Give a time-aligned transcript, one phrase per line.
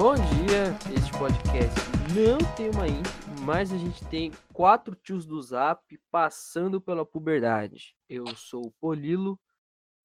[0.00, 1.78] Bom dia, este podcast
[2.16, 3.12] não tem uma intro,
[3.42, 7.94] mas a gente tem quatro tios do Zap passando pela puberdade.
[8.08, 9.38] Eu sou o Polilo.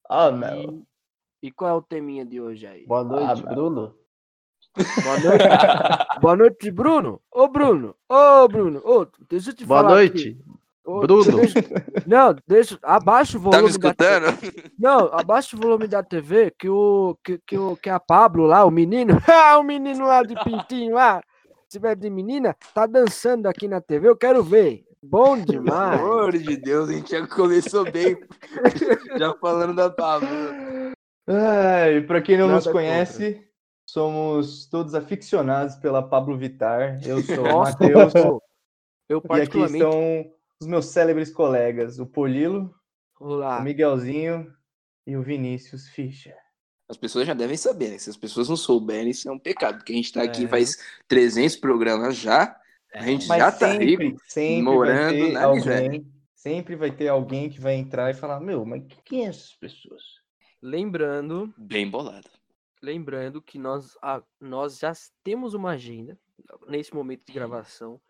[0.06, 0.84] Ah, não.
[1.42, 2.86] E, e qual é o teminha de hoje aí?
[2.86, 3.94] Boa noite, Ah, Bruno.
[5.02, 5.44] Boa noite,
[6.20, 7.22] Boa noite, Bruno.
[7.32, 7.96] Ô, Bruno.
[8.06, 8.82] Ô, Bruno.
[8.84, 9.94] Ô, deixa eu te Boa falar.
[9.94, 10.28] noite.
[10.28, 10.55] aqui.
[10.86, 11.42] Bruno.
[12.06, 12.78] Não, deixa.
[12.82, 14.26] Abaixa o Tá me volume da escutando?
[14.78, 18.64] Não, abaixa o volume da TV que o que, que, o, que a Pablo lá,
[18.64, 21.20] o menino, ah, o menino lá de pintinho lá,
[21.68, 24.84] se tiver de menina, tá dançando aqui na TV, eu quero ver.
[25.02, 26.00] Bom Pelo demais.
[26.00, 28.16] amor de Deus, a gente já começou bem.
[29.18, 30.28] já falando da Pablo.
[31.28, 33.44] Ai, pra quem não Nada nos conhece,
[33.88, 37.00] somos todos aficionados pela Pablo Vittar.
[37.04, 38.14] Eu sou o Matheus.
[38.14, 38.42] eu
[39.08, 39.84] E aqui particularmente.
[39.84, 42.74] estão os meus célebres colegas, o Polilo,
[43.20, 43.58] Olá.
[43.58, 44.52] o Miguelzinho
[45.06, 46.36] e o Vinícius Fischer.
[46.88, 47.98] As pessoas já devem saber, né?
[47.98, 50.48] Se as pessoas não souberem, isso é um pecado, porque a gente tá aqui É.
[50.48, 50.76] faz
[51.08, 52.56] 300 programas já.
[52.94, 54.20] A gente Mas já tá sempre, rico.
[54.26, 55.84] sempre morando vai ter na miséria.
[55.86, 59.52] alguém, sempre vai ter alguém que vai entrar e falar, meu, mas quem é essas
[59.54, 60.02] pessoas?
[60.62, 62.28] Lembrando, Bem bolado.
[62.80, 64.92] lembrando que nós, ah, nós já
[65.22, 66.16] temos uma agenda
[66.68, 68.00] nesse momento de gravação.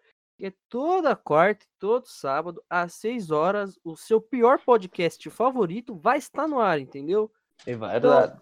[0.40, 6.18] É toda quarta e todo sábado, às 6 horas, o seu pior podcast favorito vai
[6.18, 7.30] estar no ar, entendeu?
[7.66, 8.40] É Então, verdade.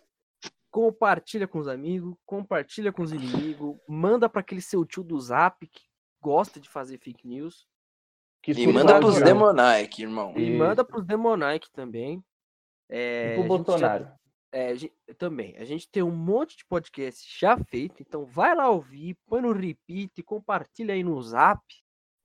[0.71, 5.65] compartilha com os amigos, compartilha com os inimigos, manda para aquele seu tio do Zap
[5.69, 5.83] que
[6.21, 7.67] gosta de fazer fake news
[8.43, 9.53] Que E manda o pros programa.
[9.55, 10.35] Demonike, irmão.
[10.37, 10.59] e Isso.
[10.59, 12.23] manda para os Demonic também.
[12.91, 14.09] É, E pro gente já- Bolsonaro.
[14.53, 15.57] é, a gen- também.
[15.57, 19.53] A gente tem um monte de podcast já feito, então vai lá ouvir, põe no
[19.53, 21.63] repeat, compartilha aí no Zap.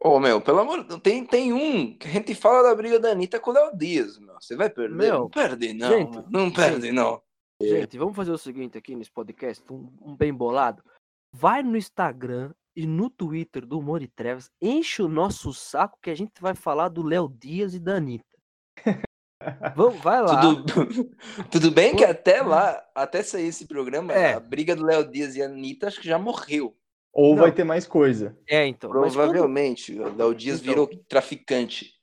[0.02, 3.12] Ô, meu, pelo amor de tem, tem um que a gente fala da briga da
[3.12, 4.36] Anitta com o Léo Dias, meu.
[4.36, 4.96] Você vai perder?
[4.96, 5.90] Meu, não perde, não.
[5.90, 6.26] gente, meu.
[6.30, 7.22] não perde, não.
[7.62, 10.82] Gente, vamos fazer o seguinte aqui nesse podcast, um, um bem bolado.
[11.34, 16.10] Vai no Instagram e no Twitter do Humor e Trevas, enche o nosso saco que
[16.10, 18.24] a gente vai falar do Léo Dias e da Anitta.
[19.76, 20.42] Vamos, vai lá.
[20.42, 21.12] Tudo,
[21.52, 24.34] tudo bem que até lá, até sair esse programa, É.
[24.34, 26.78] a briga do Léo Dias e a Anitta acho que já morreu.
[27.14, 27.42] Ou Não.
[27.44, 28.38] vai ter mais coisa.
[28.48, 28.90] É, então.
[28.92, 30.00] Mas quando, Provavelmente.
[30.00, 30.72] O Léo Dias Então.
[30.72, 31.94] virou traficante.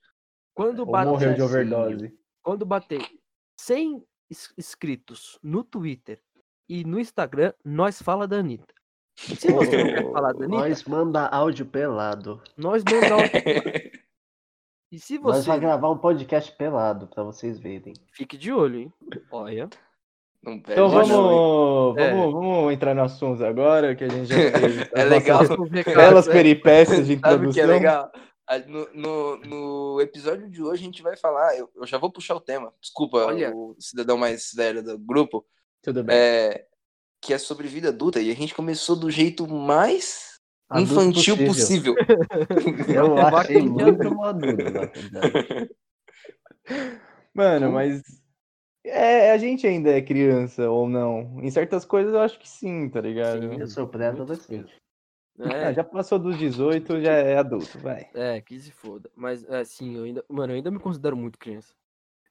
[0.54, 2.18] quando Ou bater, morreu de overdose.
[2.42, 3.00] quando bater
[3.60, 6.20] 100 ins- inscritos no Twitter
[6.68, 8.74] e no Instagram, nós fala da Anitta.
[9.16, 12.42] Se você não quer falar da Anitta, Nós manda áudio pelado.
[12.56, 13.20] nós mandar o...
[14.92, 15.48] E se Nós você...
[15.48, 17.92] vai gravar um podcast pelado pra vocês verem.
[18.12, 18.92] Fique de olho, hein?
[19.32, 19.68] Olha.
[20.42, 21.98] Não perde, Então vamos, não.
[21.98, 22.10] É.
[22.12, 25.40] vamos, vamos entrar no assunto agora, que a gente já fez É legal.
[25.94, 26.32] belas é.
[26.32, 27.68] peripécias de Sabe o que é introdução.
[27.68, 28.12] legal?
[28.48, 32.10] A- No, no, no episódio de hoje a gente vai falar, eu, eu já vou
[32.12, 33.52] puxar o tema, desculpa Olha.
[33.54, 35.44] o cidadão mais velho do grupo,
[35.82, 36.14] Tudo bem.
[36.16, 36.64] é,
[37.20, 40.36] que é sobre vida adulta, e a gente começou do jeito mais
[40.68, 41.94] Adulto infantil possível.
[42.88, 44.56] Eu Vai achei muito maduro,
[45.12, 45.70] na verdade.
[47.34, 48.02] Mano, mas
[48.88, 51.40] é, a gente ainda é criança ou não?
[51.42, 53.40] Em certas coisas eu acho que sim, tá ligado?
[53.52, 53.60] Sim.
[53.60, 54.74] Eu sou pré-adolescente.
[55.38, 58.08] Ah, É, já passou dos 18, já é adulto, vai.
[58.14, 59.10] é, que se foda.
[59.14, 60.24] Mas, assim, eu ainda...
[60.28, 61.74] Mano, eu ainda me considero muito criança.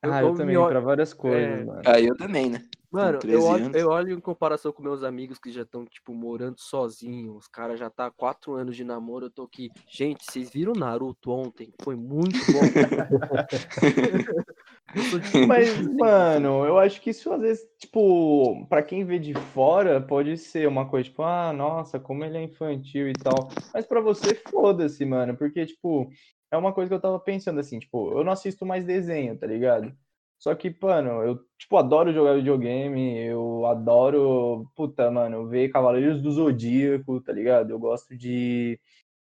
[0.01, 1.81] Ah, eu me também, olho- pra várias coisas, é, mano.
[1.85, 2.63] Ah, eu também, né?
[2.91, 3.77] Mano, 13 eu olho, anos.
[3.77, 7.35] eu olho em comparação com meus amigos que já estão, tipo, morando sozinhos.
[7.35, 9.25] Os caras já tá há quatro anos de namoro.
[9.25, 9.69] Eu tô aqui.
[9.89, 11.73] Gente, vocês viram Naruto ontem?
[11.83, 12.63] Foi muito bom.
[14.93, 19.99] De- Mas, mano, eu acho que isso às vezes, tipo, pra quem vê de fora,
[19.99, 23.49] pode ser uma coisa, tipo, ah, nossa, como ele é infantil e tal.
[23.73, 26.09] Mas pra você, foda-se, mano, porque, tipo,
[26.51, 29.45] é uma coisa que eu tava pensando assim, tipo, eu não assisto mais desenho, tá
[29.47, 29.91] ligado?
[30.37, 36.31] Só que, mano, eu, tipo, adoro jogar videogame, eu adoro, puta, mano, ver Cavaleiros do
[36.31, 37.71] Zodíaco, tá ligado?
[37.71, 38.79] Eu gosto de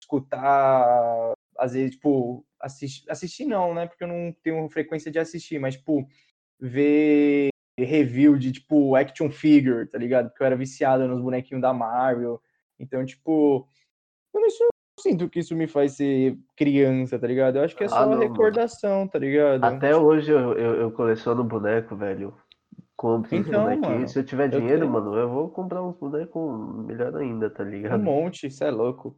[0.00, 3.86] escutar, às vezes, tipo, assistir, assistir não, né?
[3.86, 6.06] Porque eu não tenho frequência de assistir, mas, tipo,
[6.60, 7.48] ver
[7.78, 10.28] review de, tipo, action figure, tá ligado?
[10.28, 12.40] Porque eu era viciado nos bonequinhos da Marvel.
[12.78, 13.68] Então, tipo,
[14.34, 14.48] eu não
[14.98, 17.56] sinto que isso me faz ser criança, tá ligado?
[17.56, 18.22] Eu acho que é Ah, só não, mano.
[18.22, 19.64] recordação, tá ligado?
[19.64, 22.34] Até hoje eu, eu, eu coleciono boneco, velho.
[22.96, 23.86] Compro uns Então, bonequinhos.
[23.86, 24.92] mano, Se eu tiver eu dinheiro, tenho.
[24.92, 28.02] mano, eu vou comprar uns bonecos melhor ainda, tá Um ligado?
[28.02, 29.14] monte, isso é louco.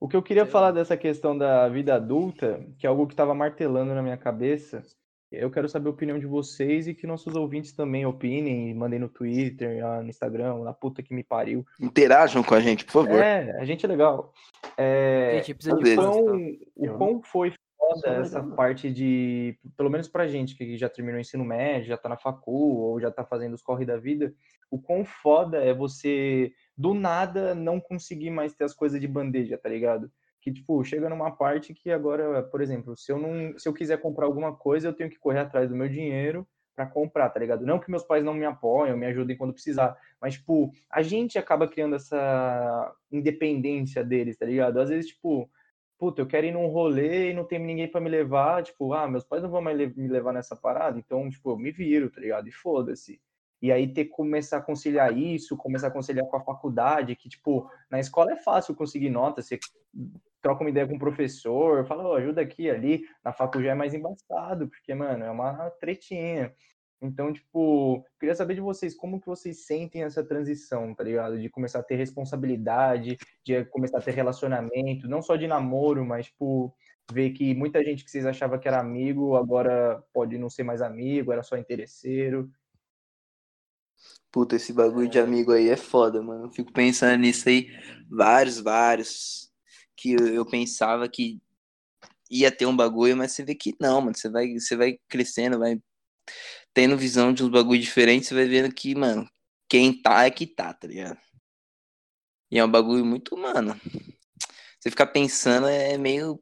[0.00, 0.72] O que eu queria Sei falar lá.
[0.72, 4.82] dessa questão da vida adulta, que é algo que estava martelando na minha cabeça,
[5.30, 9.10] eu quero saber a opinião de vocês e que nossos ouvintes também opinem, mandem no
[9.10, 11.66] Twitter, no Instagram, na puta que me pariu.
[11.78, 13.20] Interajam com a gente, por favor.
[13.20, 14.32] É, a gente é legal.
[14.76, 16.32] É, Gente, precisa de quão, tá?
[16.76, 17.52] o quão foi
[17.88, 21.96] foda essa parte de, pelo menos pra gente que já terminou o ensino médio, já
[21.96, 24.34] tá na facul ou já tá fazendo os corre da vida,
[24.70, 29.58] o quão foda é você do nada não conseguir mais ter as coisas de bandeja,
[29.58, 30.10] tá ligado?
[30.40, 34.00] Que tipo, chega numa parte que agora, por exemplo, se eu não, se eu quiser
[34.00, 36.46] comprar alguma coisa, eu tenho que correr atrás do meu dinheiro
[36.76, 37.66] pra comprar, tá ligado?
[37.66, 41.36] Não que meus pais não me apoiam, me ajudem quando precisar, mas tipo, a gente
[41.36, 44.80] acaba criando essa independência deles, tá ligado?
[44.80, 45.50] Às vezes, tipo,
[45.98, 49.08] puta, eu quero ir num rolê e não tem ninguém pra me levar, tipo, ah,
[49.08, 52.20] meus pais não vão mais me levar nessa parada, então, tipo, eu me viro, tá
[52.20, 52.48] ligado?
[52.48, 53.20] E foda-se.
[53.60, 57.28] E aí ter que começar a conciliar isso, começar a conciliar com a faculdade, que,
[57.28, 59.58] tipo, na escola é fácil conseguir nota, você
[60.40, 63.92] troca uma ideia com o professor, fala, ó, ajuda aqui ali, na faculdade é mais
[63.92, 66.54] embaçado, porque, mano, é uma tretinha.
[67.00, 71.38] Então, tipo, queria saber de vocês, como que vocês sentem essa transição, tá ligado?
[71.38, 76.26] De começar a ter responsabilidade, de começar a ter relacionamento, não só de namoro, mas,
[76.26, 76.74] tipo,
[77.12, 80.82] ver que muita gente que vocês achavam que era amigo, agora pode não ser mais
[80.82, 82.50] amigo, era só interesseiro.
[84.30, 86.46] Puta, esse bagulho de amigo aí é foda, mano.
[86.46, 87.68] Eu fico pensando nisso aí,
[88.10, 89.50] vários, vários.
[89.96, 91.40] Que eu, eu pensava que
[92.30, 94.16] ia ter um bagulho, mas você vê que não, mano.
[94.16, 95.80] Você vai, você vai crescendo, vai
[96.78, 99.28] tendo visão de uns bagulho diferentes, você vai vendo que, mano,
[99.68, 101.18] quem tá é que tá, tá ligado?
[102.48, 103.74] E é um bagulho muito, mano.
[104.78, 106.40] Você ficar pensando é meio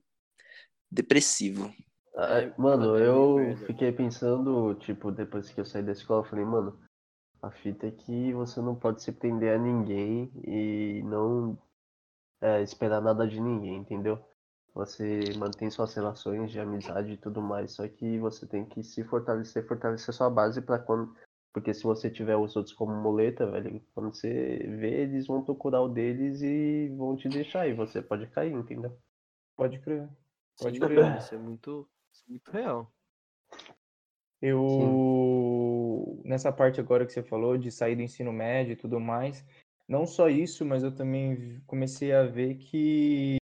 [0.92, 1.74] depressivo.
[2.14, 6.78] É, mano, eu fiquei pensando, tipo, depois que eu saí da escola, eu falei, mano,
[7.40, 11.58] a fita é que você não pode se prender a ninguém e não
[12.42, 14.22] é, esperar nada de ninguém, entendeu?
[14.76, 19.02] Você mantém suas relações de amizade e tudo mais, só que você tem que se
[19.04, 21.16] fortalecer, fortalecer sua base para quando.
[21.50, 25.80] Porque se você tiver os outros como muleta, velho, quando você vê, eles vão procurar
[25.80, 28.94] o deles e vão te deixar e você pode cair, entendeu?
[29.56, 30.06] Pode crer.
[30.58, 31.16] Pode Sim, crer.
[31.16, 32.92] isso é muito, isso é muito real.
[34.42, 39.42] Eu, nessa parte agora que você falou de sair do ensino médio e tudo mais,
[39.88, 43.38] não só isso, mas eu também comecei a ver que,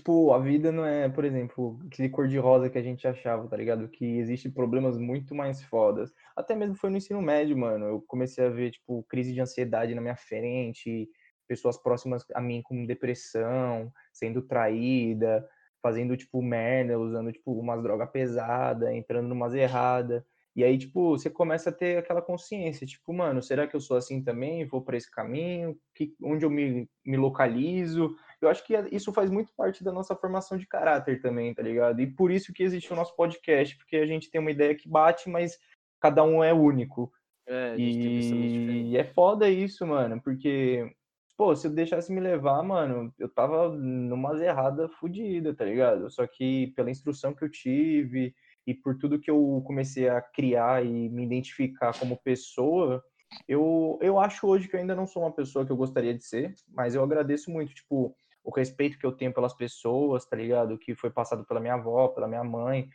[0.00, 3.88] tipo, a vida não é, por exemplo, aquele cor-de-rosa que a gente achava, tá ligado?
[3.88, 6.12] Que existem problemas muito mais fodas.
[6.34, 7.84] Até mesmo foi no ensino médio, mano.
[7.86, 11.08] Eu comecei a ver, tipo, crise de ansiedade na minha frente,
[11.46, 15.46] pessoas próximas a mim com depressão, sendo traída,
[15.82, 20.22] fazendo, tipo, merda, usando, tipo, umas drogas pesadas, entrando numas erradas.
[20.56, 23.96] E aí, tipo, você começa a ter aquela consciência, tipo, mano, será que eu sou
[23.96, 24.66] assim também?
[24.66, 25.76] Vou por esse caminho?
[25.94, 28.16] Que, onde eu me, me localizo?
[28.40, 32.00] Eu acho que isso faz muito parte da nossa formação de caráter também, tá ligado?
[32.00, 34.88] E por isso que existe o nosso podcast, porque a gente tem uma ideia que
[34.88, 35.58] bate, mas
[36.00, 37.12] cada um é único.
[37.46, 38.92] É, a gente tem pensamentos diferentes.
[38.92, 40.90] E é foda isso, mano, porque,
[41.36, 46.10] pô, se eu deixasse me levar, mano, eu tava numa errada fodida, tá ligado?
[46.10, 48.34] Só que pela instrução que eu tive
[48.66, 53.02] e por tudo que eu comecei a criar e me identificar como pessoa,
[53.46, 56.24] eu, eu acho hoje que eu ainda não sou uma pessoa que eu gostaria de
[56.24, 60.78] ser, mas eu agradeço muito, tipo, o respeito que eu tenho pelas pessoas, tá ligado?
[60.78, 62.88] Que foi passado pela minha avó, pela minha mãe,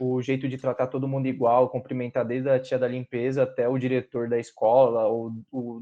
[0.00, 3.78] o jeito de tratar todo mundo igual, cumprimentar desde a tia da limpeza até o
[3.78, 5.32] diretor da escola ou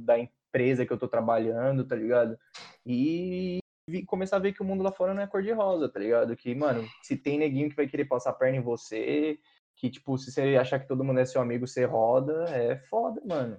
[0.01, 2.37] da empresa que eu tô trabalhando, tá ligado?
[2.85, 3.59] E
[3.89, 5.99] vi- começar a ver que o mundo lá fora não é cor de rosa, tá
[5.99, 6.37] ligado?
[6.37, 9.39] Que, mano, se tem neguinho que vai querer passar a perna em você,
[9.77, 13.21] que, tipo, se você achar que todo mundo é seu amigo, você roda, é foda,
[13.25, 13.59] mano.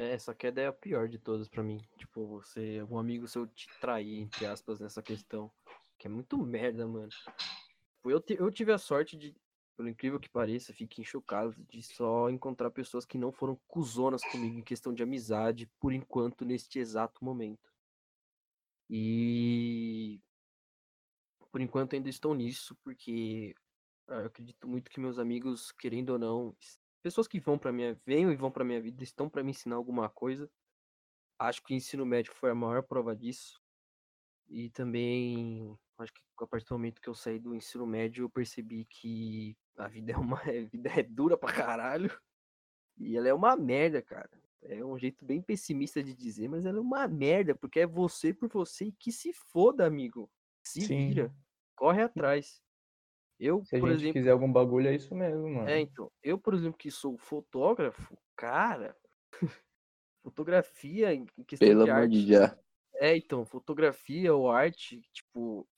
[0.00, 1.78] É, essa queda é a pior de todas pra mim.
[1.98, 5.52] Tipo, você, um amigo seu te trair, entre aspas, nessa questão.
[5.98, 7.10] Que é muito merda, mano.
[7.10, 9.36] Tipo, Eu, eu tive a sorte de,
[9.76, 14.58] pelo incrível que pareça, fiquem chocados de só encontrar pessoas que não foram cuzonas comigo
[14.58, 17.70] em questão de amizade, por enquanto, neste exato momento.
[18.88, 20.18] E
[21.52, 23.54] por enquanto ainda estou nisso, porque
[24.08, 26.56] ah, eu acredito muito que meus amigos, querendo ou não,
[27.02, 29.76] pessoas que vão para minha, venham e vão para minha vida, estão para me ensinar
[29.76, 30.50] alguma coisa.
[31.38, 33.60] Acho que o ensino médio foi a maior prova disso.
[34.48, 38.30] E também, acho que a partir do momento que eu saí do ensino médio, eu
[38.30, 40.42] percebi que a vida é uma a
[40.72, 42.10] vida é dura pra caralho.
[42.98, 44.30] E ela é uma merda, cara.
[44.62, 48.34] É um jeito bem pessimista de dizer, mas ela é uma merda, porque é você
[48.34, 50.30] por você e que se foda, amigo.
[50.62, 50.98] Se Sim.
[50.98, 51.34] vira.
[51.74, 52.62] Corre atrás.
[53.40, 55.68] Eu, Se a por gente exemplo, quiser algum bagulho, é isso mesmo, mano.
[55.68, 58.96] é, então, eu, por exemplo, que sou fotógrafo, cara,
[60.22, 62.10] fotografia em questão Pelo de amor arte.
[62.10, 62.58] de já.
[62.96, 65.68] É, então, fotografia ou arte, tipo,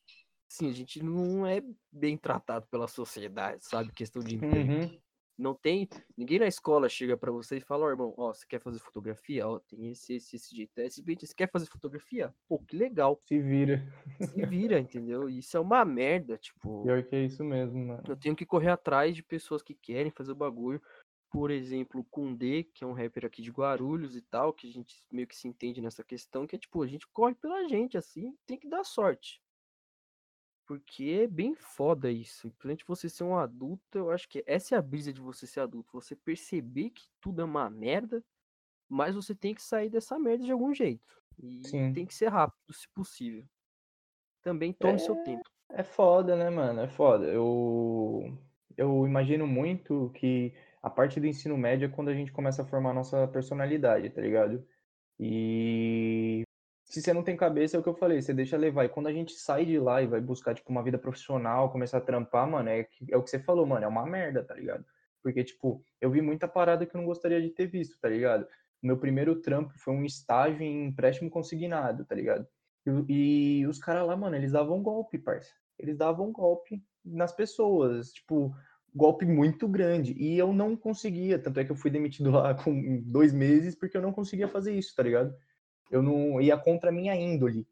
[0.50, 3.92] assim, a gente não é bem tratado pela sociedade, sabe?
[3.92, 4.72] Questão de emprego.
[4.72, 5.01] Uhum.
[5.36, 5.88] Não tem.
[6.16, 9.48] Ninguém na escola chega pra você e fala, ó, irmão, ó, você quer fazer fotografia?
[9.48, 10.78] Ó, tem esse, esse, esse jeito.
[10.78, 12.34] Esse você quer fazer fotografia?
[12.46, 13.20] Pô, que legal.
[13.26, 13.82] Se vira.
[14.20, 15.28] Se vira, entendeu?
[15.28, 16.82] Isso é uma merda, tipo.
[16.82, 18.02] Pior que é isso mesmo, mano.
[18.06, 20.80] Eu tenho que correr atrás de pessoas que querem fazer o bagulho.
[21.30, 24.70] Por exemplo, o Kundê, que é um rapper aqui de Guarulhos e tal, que a
[24.70, 27.96] gente meio que se entende nessa questão, que é tipo, a gente corre pela gente,
[27.96, 29.40] assim, tem que dar sorte.
[30.66, 32.50] Porque é bem foda isso.
[32.58, 35.60] Principalmente você ser um adulto, eu acho que essa é a brisa de você ser
[35.60, 35.92] adulto.
[35.92, 38.24] Você perceber que tudo é uma merda,
[38.88, 41.20] mas você tem que sair dessa merda de algum jeito.
[41.42, 41.92] E Sim.
[41.92, 43.44] tem que ser rápido, se possível.
[44.42, 45.48] Também tome seu tempo.
[45.70, 46.80] É foda, né, mano?
[46.80, 47.26] É foda.
[47.26, 48.36] Eu,
[48.76, 50.52] eu imagino muito que
[50.82, 54.10] a parte do ensino médio é quando a gente começa a formar a nossa personalidade,
[54.10, 54.66] tá ligado?
[55.18, 56.42] E
[56.92, 58.84] se você não tem cabeça, é o que eu falei, você deixa levar.
[58.84, 61.96] E quando a gente sai de lá e vai buscar, tipo, uma vida profissional, começar
[61.96, 64.84] a trampar, mano, é, é o que você falou, mano, é uma merda, tá ligado?
[65.22, 68.46] Porque, tipo, eu vi muita parada que eu não gostaria de ter visto, tá ligado?
[68.82, 72.46] Meu primeiro trampo foi um estágio em empréstimo consignado, tá ligado?
[73.08, 75.50] E, e os caras lá, mano, eles davam golpe, parça.
[75.78, 78.54] Eles davam golpe nas pessoas, tipo,
[78.94, 80.12] golpe muito grande.
[80.18, 83.96] E eu não conseguia, tanto é que eu fui demitido lá com dois meses porque
[83.96, 85.34] eu não conseguia fazer isso, tá ligado?
[85.92, 87.68] Eu não ia contra a minha índole.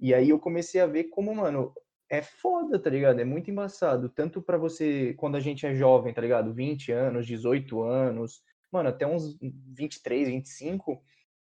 [0.00, 1.74] E aí eu comecei a ver como, mano,
[2.08, 3.20] é foda, tá ligado?
[3.20, 4.08] É muito embaçado.
[4.08, 6.54] Tanto pra você, quando a gente é jovem, tá ligado?
[6.54, 11.02] 20 anos, 18 anos, mano, até uns 23, 25.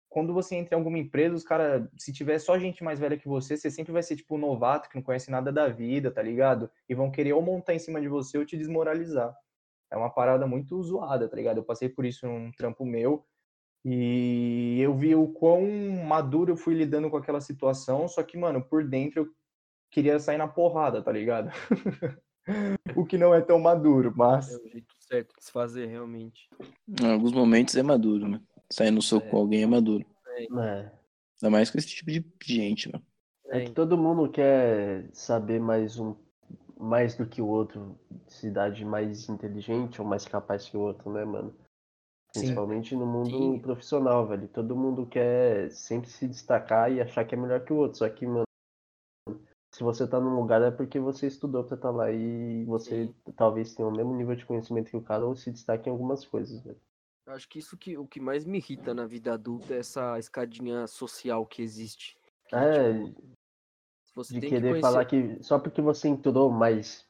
[0.08, 3.28] Quando você entra em alguma empresa, os caras, se tiver só gente mais velha que
[3.28, 6.20] você, você sempre vai ser tipo um novato que não conhece nada da vida, tá
[6.20, 6.68] ligado?
[6.88, 9.32] E vão querer ou montar em cima de você ou te desmoralizar.
[9.90, 11.58] É uma parada muito zoada, tá ligado?
[11.58, 13.24] Eu passei por isso num trampo meu.
[13.84, 15.66] E eu vi o quão
[16.06, 19.28] maduro eu fui lidando com aquela situação, só que, mano, por dentro eu
[19.90, 21.50] queria sair na porrada, tá ligado?
[22.96, 26.48] o que não é tão maduro, mas É o jeito certo de se fazer, realmente.
[27.00, 28.46] Em alguns momentos é maduro, mano.
[28.70, 29.30] Sair no soco É.
[29.30, 30.04] com alguém é maduro.
[30.36, 30.92] É.
[31.42, 33.04] Ainda mais com esse tipo de gente, mano.
[33.46, 36.14] É que todo mundo quer saber mais um
[36.78, 41.26] mais do que o outro, cidade mais inteligente ou mais capaz que o outro, né,
[41.26, 41.54] mano?
[42.32, 42.40] Sim.
[42.40, 43.58] Principalmente no mundo Sim.
[43.58, 44.46] profissional, velho.
[44.48, 47.98] Todo mundo quer sempre se destacar e achar que é melhor que o outro.
[47.98, 48.44] Só que, mano,
[49.72, 53.14] se você tá num lugar é porque você estudou pra estar lá e você Sim.
[53.36, 56.24] talvez tenha o mesmo nível de conhecimento que o cara ou se destaque em algumas
[56.24, 56.80] coisas, velho.
[57.26, 60.18] Eu acho que isso que o que mais me irrita na vida adulta é essa
[60.18, 62.16] escadinha social que existe.
[62.46, 63.14] Que, É, tipo,
[64.14, 64.80] você de querer que conhecer...
[64.80, 67.08] falar que só porque você entrou mais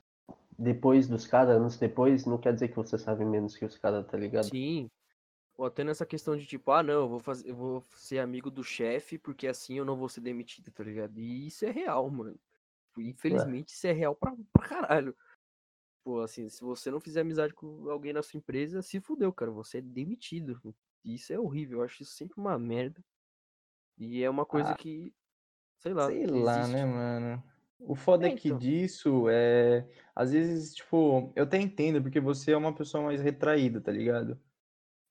[0.58, 4.06] depois dos caras, anos depois, não quer dizer que você sabe menos que os caras,
[4.06, 4.48] tá ligado?
[4.48, 4.90] Sim.
[5.60, 8.50] Ou até nessa questão de tipo, ah, não, eu vou fazer, eu vou ser amigo
[8.50, 11.20] do chefe porque assim eu não vou ser demitido, tá ligado?
[11.20, 12.40] E isso é real, mano.
[12.96, 15.14] Infelizmente isso é real pra, pra caralho.
[16.02, 19.50] Pô, assim, se você não fizer amizade com alguém na sua empresa, se fudeu, cara,
[19.50, 20.58] você é demitido.
[21.04, 23.04] Isso é horrível, eu acho isso sempre uma merda.
[23.98, 25.12] E é uma coisa Ah, que,
[25.78, 27.44] sei lá, Sei lá, né, mano?
[27.80, 28.58] O foda é É, que então.
[28.58, 29.86] disso é.
[30.14, 34.40] Às vezes, tipo, eu até entendo, porque você é uma pessoa mais retraída, tá ligado?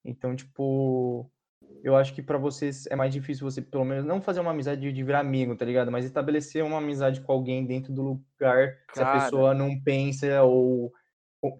[0.04, 1.32] Então, tipo,
[1.84, 4.92] eu acho que pra vocês é mais difícil você, pelo menos, não fazer uma amizade
[4.92, 5.92] de, virar amigo, tá ligado?
[5.92, 9.24] Mas estabelecer uma amizade com alguém dentro do lugar se a Cara.
[9.24, 10.92] pessoa não pensa ou,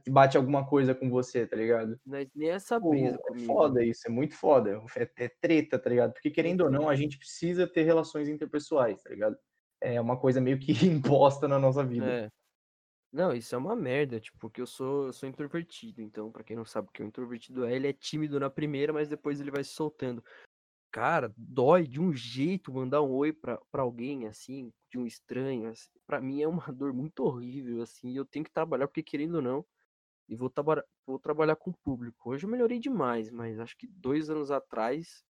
[0.10, 2.00] bate alguma coisa com você, tá ligado?
[2.14, 3.46] É nem essa Tipo, brisa é comigo.
[3.46, 4.82] foda isso, é muito foda.
[4.98, 6.14] É, é treta, tá ligado?
[6.14, 9.38] Porque querendo ou não, a gente precisa ter relações interpessoais, tá ligado?
[9.82, 12.06] É uma coisa meio que imposta na nossa vida.
[12.06, 12.30] É.
[13.12, 16.56] Não, isso é uma merda, tipo, porque eu sou, eu sou introvertido, então, pra quem
[16.56, 19.50] não sabe o que o introvertido é, ele é tímido na primeira, mas depois ele
[19.50, 20.24] vai se soltando.
[20.92, 25.70] Cara, dói de um jeito mandar um oi pra, pra alguém, assim, de um estranho,
[25.70, 25.90] assim.
[26.08, 29.36] Pra mim é uma dor muito horrível, assim, e eu tenho que trabalhar, porque querendo
[29.38, 29.66] ou não,
[30.30, 32.32] e vou, traba- vou trabalhar com o público.
[32.32, 35.24] Hoje eu melhorei demais, mas acho que dois anos atrás,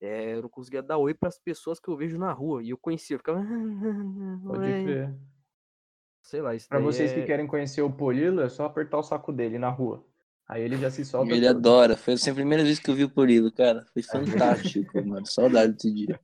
[0.00, 2.78] é, eu não conseguia dar oi pras pessoas que eu vejo na rua, e eu
[2.78, 3.40] conhecia, eu ficava...
[4.46, 5.18] Pode "Oi", crer.
[6.24, 7.14] Sei lá, isso Pra vocês é...
[7.14, 10.02] que querem conhecer o Polilo, é só apertar o saco dele na rua.
[10.48, 11.30] Aí ele já se solta.
[11.32, 11.56] Ele todo.
[11.58, 11.96] adora.
[11.96, 13.84] Foi assim, a primeira vez que eu vi o Purilo, cara.
[13.92, 14.02] Foi
[14.82, 15.26] fantástico, mano.
[15.26, 16.18] Saudade desse dia.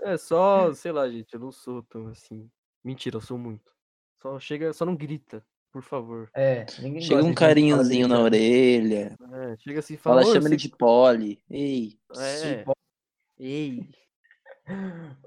[0.00, 2.50] É só, sei lá, gente, eu não sou tão assim.
[2.82, 3.70] Mentira, eu sou muito.
[4.22, 6.30] Só chega, só não grita, por favor.
[6.34, 9.16] É, ninguém Chega um carinhozinho na orelha.
[9.32, 11.38] É, chega assim e fala, Fala, "Oi, chama você- ele de Poli.
[11.50, 11.98] Ei.
[12.16, 12.64] É.
[13.38, 13.88] Ei.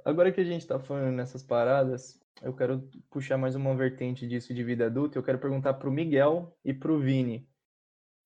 [0.03, 4.53] Agora que a gente tá falando nessas paradas, eu quero puxar mais uma vertente disso
[4.53, 5.17] de vida adulta.
[5.17, 7.47] Eu quero perguntar pro Miguel e pro Vini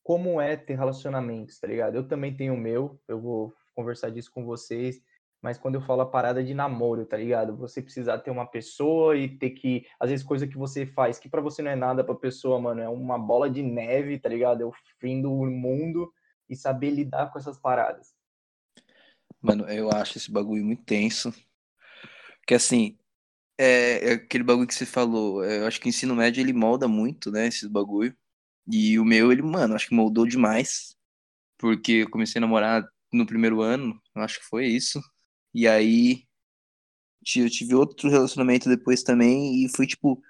[0.04, 1.96] como é ter relacionamentos, tá ligado?
[1.96, 5.02] Eu também tenho o meu, eu vou conversar disso com vocês.
[5.42, 7.56] mas quando eu falo a parada de namoro, tá ligado?
[7.58, 11.30] Você precisar ter uma pessoa e ter que, às vezes, coisa que você faz que
[11.30, 14.64] para você não é nada pra pessoa, mano, é uma bola de neve, tá ligado?
[14.64, 16.12] É o fim do mundo
[16.50, 18.14] e saber lidar com essas paradas.
[19.42, 21.34] Mano, eu acho esse bagulho muito tenso.
[22.40, 22.99] Porque assim,
[23.60, 26.54] é, é aquele bagulho que você falou, é, eu acho que o ensino médio ele
[26.54, 28.16] molda muito, né, esses bagulho.
[28.68, 30.96] E o meu, ele, mano, acho que moldou demais.
[31.58, 35.02] Porque eu comecei a namorar no primeiro ano, acho que foi isso.
[35.54, 36.26] E aí
[37.38, 40.22] eu tive outro relacionamento depois também e foi tipo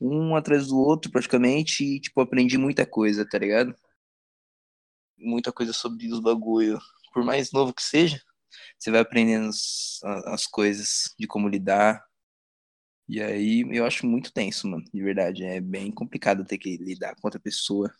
[0.00, 3.74] um atrás do outro praticamente e tipo aprendi muita coisa, tá ligado?
[5.18, 6.78] Muita coisa sobre os bagulho.
[7.12, 8.20] Por mais novo que seja,
[8.78, 12.04] você vai aprendendo as, as coisas de como lidar.
[13.08, 15.44] E aí eu acho muito tenso, mano, de verdade.
[15.44, 17.90] É bem complicado ter que lidar com outra pessoa.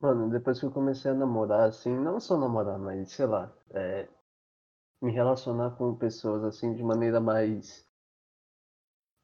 [0.00, 4.08] Mano, depois que eu comecei a namorar, assim, não só namorar, mas sei lá, é,
[5.02, 7.84] me relacionar com pessoas assim de maneira mais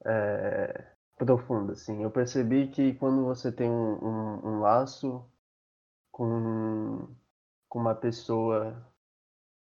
[0.04, 2.02] é, profunda, assim.
[2.02, 5.24] Eu percebi que quando você tem um, um, um laço
[6.10, 7.08] com,
[7.68, 8.84] com uma pessoa,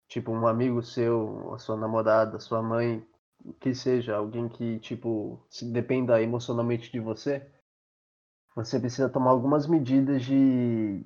[0.09, 3.07] tipo um amigo seu, a sua namorada, sua mãe,
[3.61, 7.47] que seja alguém que tipo se dependa emocionalmente de você,
[8.54, 11.04] você precisa tomar algumas medidas de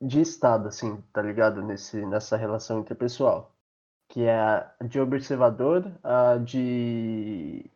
[0.00, 1.62] de estado, assim, tá ligado?
[1.62, 3.56] Nesse, nessa relação interpessoal
[4.08, 7.70] que é a de observador, a de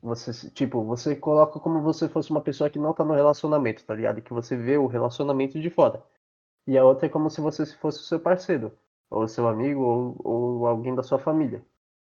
[0.00, 3.94] você, tipo, você coloca como você fosse uma pessoa que não tá no relacionamento, tá
[3.94, 4.22] ligado?
[4.22, 6.02] Que você vê o relacionamento de fora.
[6.66, 8.72] E a outra é como se você fosse o seu parceiro,
[9.10, 11.64] ou seu amigo, ou, ou alguém da sua família.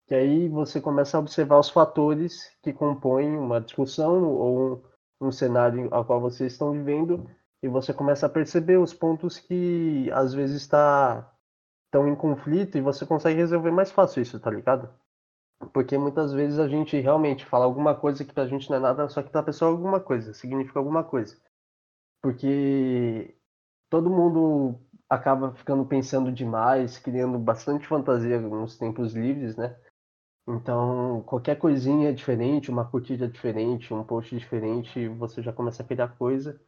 [0.08, 4.84] Que aí você começa a observar os fatores que compõem uma discussão ou
[5.22, 7.30] um, um cenário ao qual vocês estão vivendo,
[7.62, 11.34] e você começa a perceber os pontos que às vezes está
[11.86, 14.90] estão em conflito e você consegue resolver mais fácil isso, tá ligado?
[15.74, 19.10] Porque muitas vezes a gente realmente fala alguma coisa que pra gente não é nada,
[19.10, 21.36] só que pra pessoa alguma coisa, significa alguma coisa.
[22.22, 23.36] Porque
[23.90, 29.76] todo mundo acaba ficando pensando demais, criando bastante fantasia nos tempos livres, né?
[30.48, 36.08] Então, qualquer coisinha diferente, uma curtida diferente, um post diferente, você já começa a criar
[36.18, 36.60] coisa.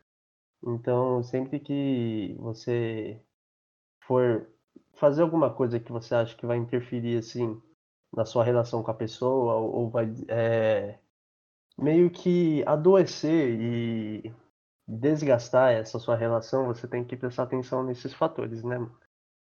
[0.61, 3.21] Então, sempre que você
[4.01, 4.47] for
[4.95, 7.61] fazer alguma coisa que você acha que vai interferir assim
[8.13, 10.99] na sua relação com a pessoa ou vai é,
[11.77, 14.33] meio que adoecer e
[14.87, 18.77] desgastar essa sua relação, você tem que prestar atenção nesses fatores, né?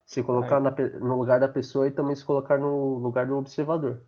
[0.07, 4.03] Se colocar na, no lugar da pessoa e também se colocar no lugar do observador.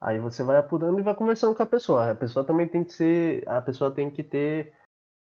[0.00, 2.10] Aí você vai apurando e vai conversando com a pessoa.
[2.10, 4.72] A pessoa também tem que ser, a pessoa tem que ter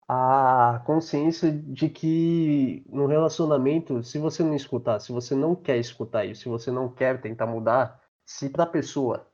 [0.08, 6.26] a consciência de que no relacionamento, se você não escutar, se você não quer escutar
[6.26, 9.26] isso, se você não quer tentar mudar, se para a pessoa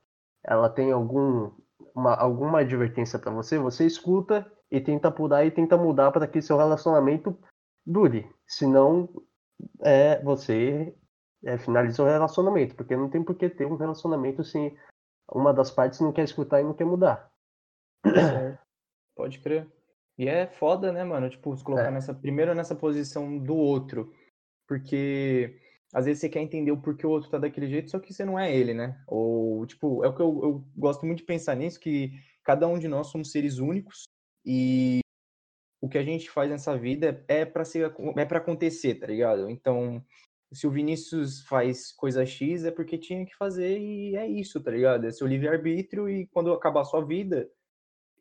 [0.45, 1.51] ela tem algum,
[1.95, 6.41] uma, alguma advertência para você, você escuta e tenta apurar e tenta mudar para que
[6.41, 7.37] seu relacionamento
[7.85, 8.29] dure.
[8.45, 9.09] Senão,
[9.81, 10.95] é, você
[11.43, 14.77] é, finaliza o relacionamento, porque não tem por que ter um relacionamento se
[15.31, 17.31] uma das partes não quer escutar e não quer mudar.
[19.15, 19.67] Pode crer.
[20.17, 21.29] E é foda, né, mano?
[21.29, 21.91] Tipo, se colocar é.
[21.91, 24.13] nessa, primeiro nessa posição do outro.
[24.67, 25.59] Porque
[25.93, 28.25] às vezes você quer entender o porquê o outro tá daquele jeito, só que você
[28.25, 29.01] não é ele, né?
[29.07, 32.11] Ou, tipo, é o que eu, eu gosto muito de pensar nisso, que
[32.43, 34.03] cada um de nós somos seres únicos
[34.45, 34.99] e
[35.81, 39.49] o que a gente faz nessa vida é para ser é para acontecer, tá ligado?
[39.49, 40.03] Então,
[40.51, 44.71] se o Vinícius faz coisa X é porque tinha que fazer e é isso, tá
[44.71, 45.05] ligado?
[45.05, 47.49] É seu livre-arbítrio e quando acabar a sua vida,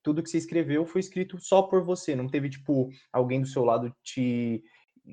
[0.02, 3.64] tudo que você escreveu foi escrito só por você, não teve, tipo, alguém do seu
[3.64, 4.62] lado te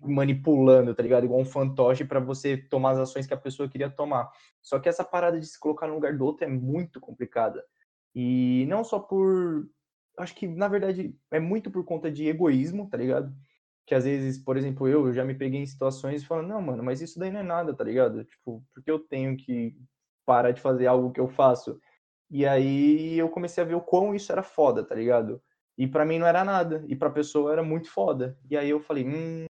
[0.01, 1.25] manipulando, tá ligado?
[1.25, 4.29] Igual um fantoche para você tomar as ações que a pessoa queria tomar.
[4.61, 7.63] Só que essa parada de se colocar no lugar do outro é muito complicada.
[8.15, 9.67] E não só por.
[10.17, 13.33] Acho que, na verdade, é muito por conta de egoísmo, tá ligado?
[13.85, 16.83] Que às vezes, por exemplo, eu, eu já me peguei em situações falando, não, mano,
[16.83, 18.23] mas isso daí não é nada, tá ligado?
[18.23, 19.75] Tipo, porque eu tenho que
[20.25, 21.79] parar de fazer algo que eu faço?
[22.29, 25.41] E aí eu comecei a ver o quão isso era foda, tá ligado?
[25.77, 28.37] E para mim não era nada, e pra pessoa era muito foda.
[28.49, 29.45] E aí eu falei, hum,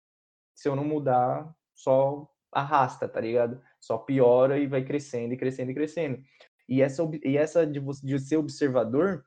[0.56, 3.62] se eu não mudar, só arrasta, tá ligado?
[3.80, 6.24] Só piora e vai crescendo e crescendo e crescendo.
[6.67, 9.26] E essa, e essa de, de ser observador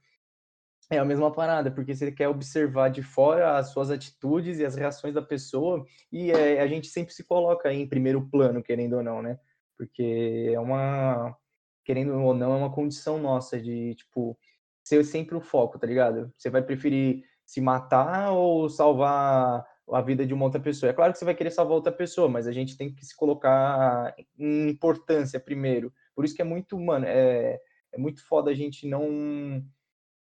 [0.90, 4.76] é a mesma parada, porque você quer observar de fora as suas atitudes e as
[4.76, 9.02] reações da pessoa, e é, a gente sempre se coloca em primeiro plano, querendo ou
[9.02, 9.38] não, né?
[9.76, 11.36] Porque é uma
[11.84, 14.36] querendo ou não, é uma condição nossa de, tipo,
[14.84, 16.32] ser sempre o foco, tá ligado?
[16.36, 20.90] Você vai preferir se matar ou salvar a vida de uma outra pessoa?
[20.90, 23.14] É claro que você vai querer salvar outra pessoa, mas a gente tem que se
[23.14, 27.60] colocar em importância primeiro, Por isso que é muito, mano, é,
[27.92, 29.64] é muito foda a gente não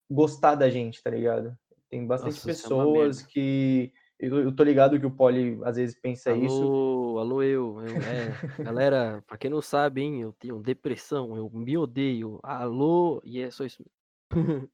[0.09, 1.57] gostar da gente, tá ligado?
[1.89, 3.31] Tem bastante Nossa, é pessoas merda.
[3.31, 3.93] que.
[4.19, 7.17] Eu, eu tô ligado que o Poli às vezes pensa alô, isso.
[7.19, 8.31] alô eu, eu é,
[8.63, 13.51] galera, pra quem não sabe, hein, eu tenho depressão, eu me odeio, alô, e é
[13.51, 13.83] só isso.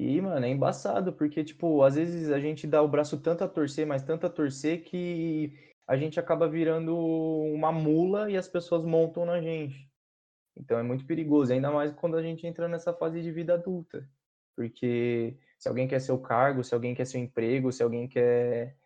[0.00, 3.48] E, mano, é embaçado, porque, tipo, às vezes a gente dá o braço tanto a
[3.48, 5.52] torcer, mas tanto a torcer que
[5.88, 9.90] a gente acaba virando uma mula e as pessoas montam na gente.
[10.56, 14.08] Então é muito perigoso, ainda mais quando a gente entra nessa fase de vida adulta.
[14.58, 18.76] Porque se alguém quer seu cargo, se alguém quer seu emprego, se alguém quer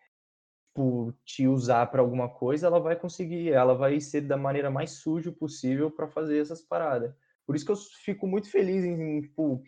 [0.67, 4.91] tipo, te usar para alguma coisa, ela vai conseguir, ela vai ser da maneira mais
[4.91, 7.15] suja possível para fazer essas paradas.
[7.43, 9.63] Por isso que eu fico muito feliz em, tipo,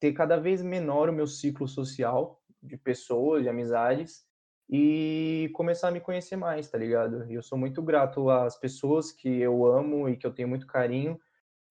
[0.00, 4.24] ter cada vez menor o meu ciclo social de pessoas, de amizades
[4.70, 7.30] e começar a me conhecer mais, tá ligado?
[7.30, 10.66] E eu sou muito grato às pessoas que eu amo e que eu tenho muito
[10.66, 11.20] carinho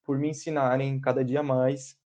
[0.03, 2.02] por me ensinarem cada dia mais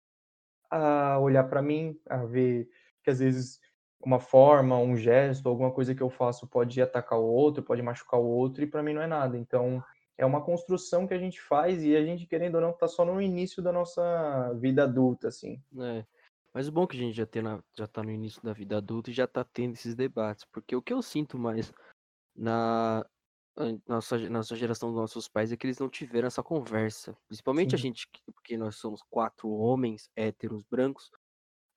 [0.77, 2.69] a olhar para mim, a ver
[3.03, 3.61] que às vezes
[4.05, 8.21] uma forma, um gesto, alguma coisa que eu faço pode atacar o outro, pode machucar
[8.21, 9.37] o outro e para mim não é nada.
[9.37, 9.83] Então,
[10.19, 13.05] é uma construção que a gente faz e a gente querendo ou não tá só
[13.05, 15.61] no início da nossa vida adulta assim.
[15.79, 16.05] É.
[16.55, 18.53] Mas o bom é que a gente já, tem na, já tá no início da
[18.53, 20.45] vida adulta e já tá tendo esses debates.
[20.51, 21.73] Porque o que eu sinto mais
[22.35, 23.05] na
[23.87, 27.17] nossa, nossa geração dos nossos pais é que eles não tiveram essa conversa.
[27.27, 27.85] Principalmente a Sim.
[27.85, 31.11] gente, que- porque nós somos quatro homens héteros brancos,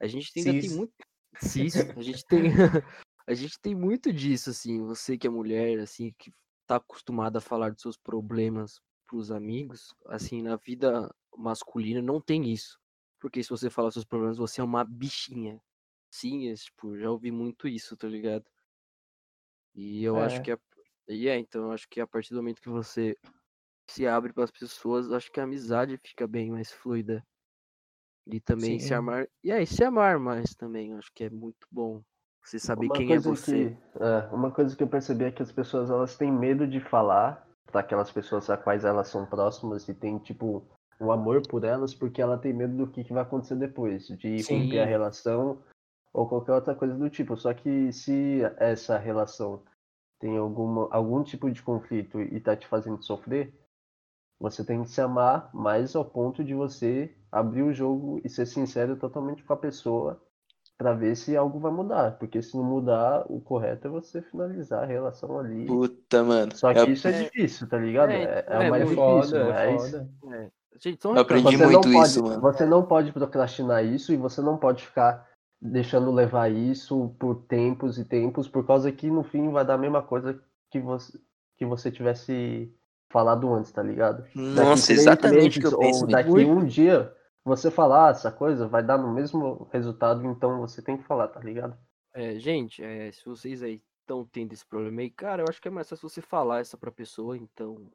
[0.01, 0.75] a gente ainda tem Cis.
[0.77, 0.93] muito.
[1.39, 2.43] Cis, a gente tem.
[3.27, 4.81] a gente tem muito disso, assim.
[4.85, 6.31] Você que é mulher, assim, que
[6.67, 12.51] tá acostumada a falar dos seus problemas pros amigos, assim, na vida masculina não tem
[12.51, 12.79] isso.
[13.19, 15.61] Porque se você falar seus problemas, você é uma bichinha.
[16.11, 18.45] Sim, é, tipo, já ouvi muito isso, tá ligado?
[19.75, 20.43] E eu acho É.
[20.43, 20.57] que é.
[21.09, 23.17] E é, então, eu acho que a partir do momento que você
[23.89, 27.25] se abre para as pessoas, acho que a amizade fica bem mais fluida.
[28.27, 28.93] E também se Sim.
[28.93, 29.27] amar.
[29.43, 32.03] E é, e se amar mais também, acho que é muito bom.
[32.43, 33.75] Você saber Uma quem é você.
[33.75, 36.79] que é, uma coisa que eu percebi é que as pessoas elas têm medo de
[36.79, 40.67] falar para aquelas pessoas a quais elas são próximas e tem tipo
[41.01, 44.41] um amor por elas porque ela tem medo do que, que vai acontecer depois, de
[44.43, 44.89] romper a Sim.
[44.89, 45.63] relação
[46.13, 47.35] ou qualquer outra coisa do tipo.
[47.35, 49.63] Só que se essa relação
[50.19, 53.53] tem alguma algum tipo de conflito e tá te fazendo sofrer,
[54.39, 58.45] você tem que se amar mais ao ponto de você abrir o jogo e ser
[58.45, 60.21] sincero totalmente com a pessoa
[60.77, 64.83] para ver se algo vai mudar, porque se não mudar, o correto é você finalizar
[64.83, 65.67] a relação ali.
[65.67, 66.55] Puta, mano.
[66.55, 68.11] Só que Eu, isso é, É, difícil, tá ligado?
[68.11, 70.09] é, É, é é o mais É difícil, foda, é mas foda.
[70.35, 70.51] É.
[70.79, 72.41] Gente, só um Eu aprendi você não muito pode, isso, mano.
[72.41, 75.28] você não pode procrastinar isso e você não pode ficar
[75.61, 79.77] deixando levar isso por tempos e tempos, por causa que no fim vai dar a
[79.77, 80.41] mesma coisa
[80.71, 81.19] que você
[81.57, 82.73] que você tivesse
[83.09, 84.21] falado antes, tá ligado?
[84.21, 86.05] Daqui Nossa, três exatamente o que eu penso.
[86.05, 90.59] ou daqui um dia você falar ah, essa coisa, vai dar no mesmo resultado, então
[90.59, 91.77] você tem que falar, tá ligado?
[92.13, 95.67] É, gente, é, se vocês aí estão tendo esse problema aí, cara, eu acho que
[95.67, 97.89] é mais fácil você falar essa pra pessoa, então.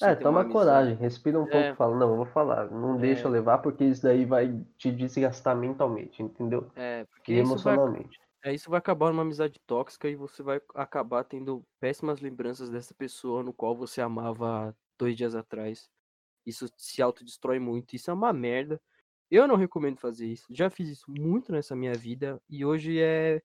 [0.00, 0.44] É, toma amizade.
[0.44, 1.74] coragem, respira um pouco É.
[1.74, 3.30] e fala, não, eu vou falar, não deixa É.
[3.30, 6.70] levar porque isso daí vai te desgastar mentalmente, entendeu?
[6.74, 8.18] É, porque E isso vai, emocionalmente.
[8.44, 12.94] é, isso vai acabar numa amizade tóxica e você vai acabar tendo péssimas lembranças dessa
[12.94, 15.90] pessoa no qual você amava dois dias atrás.
[16.46, 18.82] Isso se autodestrói muito, isso é uma merda.
[19.30, 20.46] Eu não recomendo fazer isso.
[20.50, 23.36] Já fiz isso muito nessa minha vida e hoje é,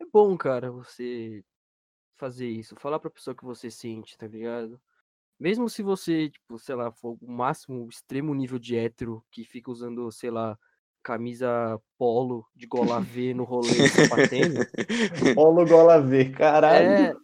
[0.00, 1.44] é bom, cara, você
[2.16, 2.76] fazer isso.
[2.76, 4.80] Falar pra pessoa que você sente, tá ligado?
[5.38, 9.44] Mesmo se você, tipo, sei lá, for o máximo, o extremo nível de hétero que
[9.44, 10.58] fica usando, sei lá,
[11.02, 14.66] camisa polo de gola V no rolê sapatênis,
[15.34, 16.88] Polo gola V, caralho.
[16.88, 17.16] é.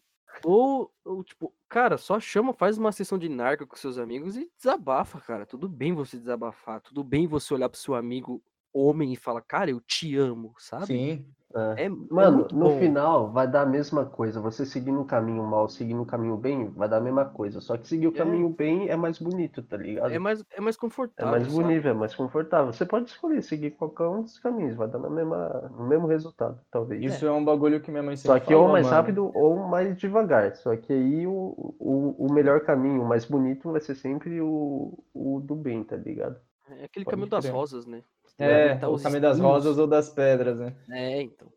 [0.45, 4.51] Ou, ou, tipo, cara, só chama, faz uma sessão de narco com seus amigos e
[4.59, 5.47] desabafa, cara.
[5.47, 9.71] Tudo bem você desabafar, tudo bem você olhar pro seu amigo homem e falar, cara,
[9.71, 10.87] eu te amo, sabe?
[10.87, 11.35] Sim.
[11.55, 11.85] É.
[11.85, 12.79] É, é Mano, muito no bom.
[12.79, 14.41] final vai dar a mesma coisa.
[14.41, 17.61] Você seguir no caminho mal, seguir no caminho bem, vai dar a mesma coisa.
[17.61, 18.13] Só que seguir o É.
[18.13, 20.11] caminho bem é mais bonito, tá ligado?
[20.13, 21.31] É mais, é mais É confortável.
[21.31, 21.55] mais sabe?
[21.55, 22.73] bonito, é mais confortável.
[22.73, 26.61] Você pode escolher seguir qualquer um dos caminhos, vai dar na mesma, no mesmo resultado,
[26.71, 27.03] talvez.
[27.03, 28.97] Isso é um bagulho que minha mãe Só sempre que ou falou, mais mano.
[28.97, 30.57] rápido ou mais devagar.
[30.57, 31.33] Só que aí o,
[31.79, 35.97] o, o melhor caminho, o mais bonito, vai ser sempre o, o do bem, tá
[35.97, 36.37] ligado?
[36.69, 38.03] É aquele Pode caminho das rosas, né?
[38.39, 40.75] É, o caminho das rosas ou das pedras, né?
[40.91, 41.49] É, então.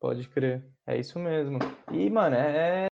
[0.00, 0.64] Pode crer.
[0.86, 1.58] É isso mesmo.
[1.92, 2.86] E, mano, é,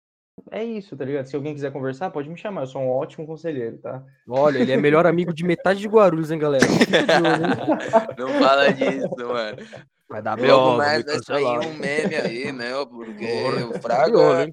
[0.51, 1.27] é isso, tá ligado?
[1.27, 2.63] Se alguém quiser conversar, pode me chamar.
[2.63, 4.05] Eu sou um ótimo conselheiro, tá?
[4.29, 6.65] Olha, ele é melhor amigo de metade de Guarulhos, hein, galera?
[8.19, 9.59] Não fala disso, mano.
[10.09, 11.61] Vai dar Logo mais vai sair cancelar.
[11.61, 14.53] um meme aí, meu, porque Porra, o Fraga.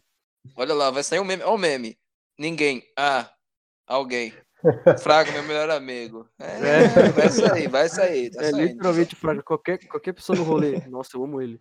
[0.56, 1.44] Olha lá, vai sair um meme.
[1.44, 1.98] Olha o meme.
[2.38, 2.84] Ninguém.
[2.98, 3.30] Ah,
[3.88, 4.34] alguém.
[5.02, 6.28] Fraga, meu melhor amigo.
[6.40, 7.12] É, É.
[7.12, 8.30] vai sair, vai sair.
[8.32, 8.68] Tá É saindo.
[8.70, 10.80] literalmente Fraga, qualquer, qualquer pessoa no rolê.
[10.90, 11.60] Nossa, eu amo ele.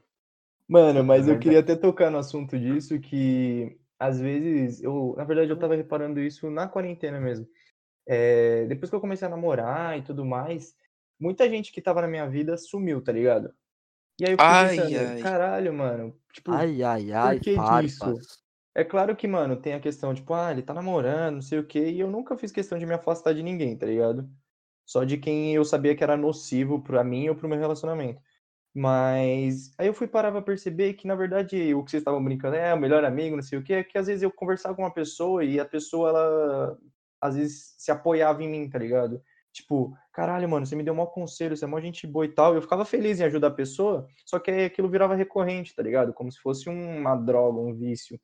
[0.68, 1.42] Mano, mas eu verdade.
[1.44, 6.20] queria até tocar no assunto disso, que às vezes eu, na verdade, eu tava reparando
[6.20, 7.46] isso na quarentena mesmo.
[8.08, 10.74] É, depois que eu comecei a namorar e tudo mais,
[11.20, 13.52] muita gente que tava na minha vida sumiu, tá ligado?
[14.20, 15.22] E aí eu fiquei Ai, pensando, ai.
[15.22, 18.04] caralho, mano, tipo, Ai, ai, ai, que pare, disso?
[18.76, 21.66] É claro que, mano, tem a questão, tipo, ah, ele tá namorando, não sei o
[21.66, 24.28] quê, e eu nunca fiz questão de me afastar de ninguém, tá ligado?
[24.86, 28.20] Só de quem eu sabia que era nocivo pra mim ou pro meu relacionamento.
[28.74, 32.56] Mas aí eu fui parar pra perceber que, na verdade, o que vocês estavam brincando
[32.56, 34.82] é o melhor amigo, não sei o quê, é que às vezes eu conversava com
[34.82, 36.78] uma pessoa e a pessoa, ela,
[37.20, 39.22] às vezes, se apoiava em mim, tá ligado?
[39.52, 42.28] Tipo, caralho, mano, você me deu um mau conselho, você é mó gente boa e
[42.34, 42.54] tal.
[42.54, 46.12] Eu ficava feliz em ajudar a pessoa, só que aí aquilo virava recorrente, tá ligado?
[46.12, 48.20] Como se fosse uma droga, um vício.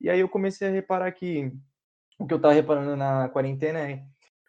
[0.00, 1.52] E aí eu comecei a reparar que
[2.18, 4.04] o que eu tava reparando na quarentena é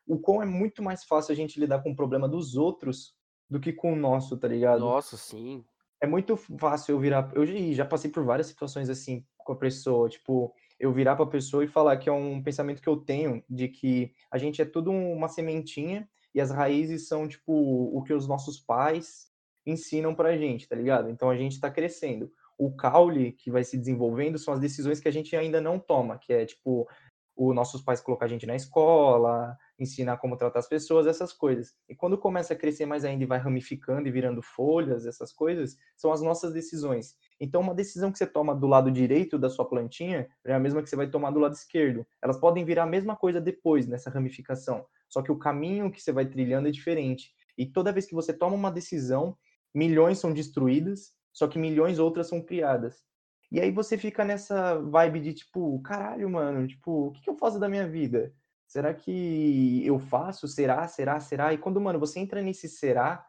[0.07, 3.15] o quão é muito mais fácil a gente lidar com o problema dos outros
[3.49, 4.79] do que com o nosso, tá ligado?
[4.81, 5.63] Nossa, sim.
[6.01, 7.31] É muito fácil eu virar.
[7.35, 11.63] Eu já- passei por várias situações assim com a pessoa, tipo, eu virar pra pessoa
[11.63, 14.91] e falar que é um pensamento que eu tenho de que a gente é tudo
[14.91, 19.27] uma sementinha e as raízes são, tipo, o que os nossos pais
[19.65, 21.09] ensinam pra gente, tá ligado?
[21.09, 22.31] Então a gente tá crescendo.
[22.59, 26.19] O caule que vai se desenvolvendo são as decisões que a gente ainda não toma,
[26.19, 26.85] que é, tipo,
[27.39, 31.73] os nossos pais colocar a gente na escola, ensinar como tratar as pessoas, essas coisas.
[31.87, 35.77] E quando começa a crescer mais ainda e vai ramificando e virando folhas, essas coisas,
[35.95, 37.15] são as nossas decisões.
[37.39, 40.83] Então, uma decisão que você toma do lado direito da sua plantinha é a mesma
[40.83, 42.05] que você vai tomar do lado esquerdo.
[42.21, 44.85] Elas podem virar a mesma coisa depois, nessa ramificação.
[45.07, 47.31] Só que o caminho que você vai trilhando é diferente.
[47.57, 49.37] E toda vez que você toma uma decisão,
[49.73, 53.01] milhões são destruídas, só que milhões outras são criadas.
[53.49, 57.35] E aí você fica nessa vibe de tipo, caralho, mano, tipo, o que, que eu
[57.37, 58.35] faço da minha vida?
[58.67, 60.47] Será que eu faço?
[60.49, 60.85] Será?
[60.87, 61.17] Será?
[61.19, 61.53] Será?
[61.53, 63.25] E quando, mano, você entra nesse será,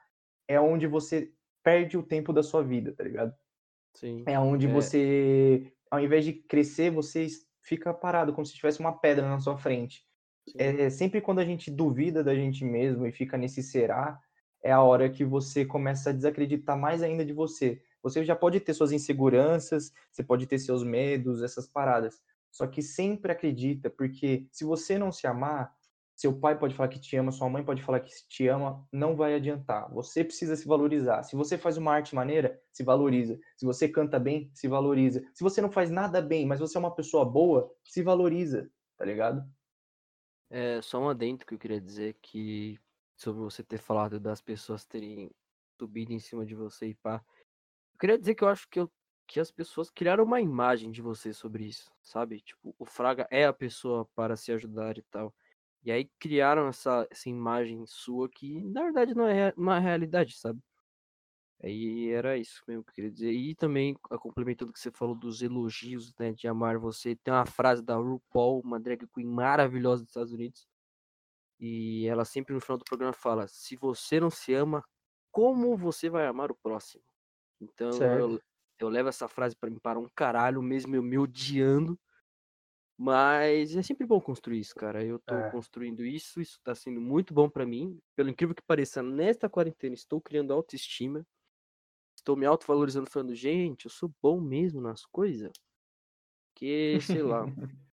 [0.49, 3.33] é onde você perde o tempo da sua vida, tá ligado?
[3.95, 4.25] Sim.
[4.27, 4.73] É onde É.
[4.73, 7.29] você, ao invés de crescer, você
[7.63, 10.05] fica parado, como se tivesse uma pedra na sua frente.
[10.49, 10.59] sim.
[10.59, 14.21] É sempre quando a gente duvida da gente mesmo e fica nesse será,
[14.63, 17.83] é a hora que você começa a desacreditar mais ainda de você.
[18.03, 22.21] Você já pode ter suas inseguranças, você pode ter seus medos, essas paradas.
[22.51, 25.73] Só que sempre acredita, porque se você não se amar,
[26.21, 29.17] seu pai pode falar que te ama, sua mãe pode falar que te ama, não
[29.17, 29.91] vai adiantar.
[29.95, 31.23] Você precisa se valorizar.
[31.23, 33.39] Se você faz uma arte maneira, se valoriza.
[33.57, 35.25] Se você canta bem, se valoriza.
[35.33, 39.05] Se você não faz nada bem, mas você é uma pessoa boa, se valoriza, tá
[39.07, 39.43] ligado?
[40.51, 42.79] É só um adendo que eu queria dizer que
[43.17, 45.31] sobre você ter falado das pessoas terem
[45.79, 47.25] subido em cima de você e pá.
[48.01, 48.91] Queria dizer que eu acho que, eu,
[49.27, 52.41] que as pessoas criaram uma imagem de você sobre isso, sabe?
[52.41, 55.35] Tipo, o Fraga é a pessoa para se ajudar e tal.
[55.85, 60.61] E aí criaram essa, essa imagem sua que na verdade não é uma realidade, sabe?
[61.63, 63.33] Aí era isso mesmo que eu queria dizer.
[63.33, 67.33] E também, a complemento do que você falou dos elogios, né, de amar você, tem
[67.35, 70.67] uma frase da RuPaul, uma drag queen maravilhosa dos Estados Unidos,
[71.61, 74.85] e ela sempre no final do programa fala: se você não se ama,
[75.31, 77.05] como você vai amar o próximo?
[77.61, 78.41] Então eu,
[78.79, 81.99] eu levo essa frase para mim para um caralho, mesmo eu me odiando.
[82.99, 85.03] Mas é sempre bom construir isso, cara.
[85.05, 85.51] Eu tô É.
[85.51, 87.99] construindo isso, isso tá sendo muito bom para mim.
[88.15, 91.27] Pelo incrível que pareça, nesta quarentena estou criando autoestima.
[92.17, 95.53] Estou me autovalorizando, falando, gente, eu sou bom mesmo nas coisas.
[96.55, 97.45] Que, sei lá.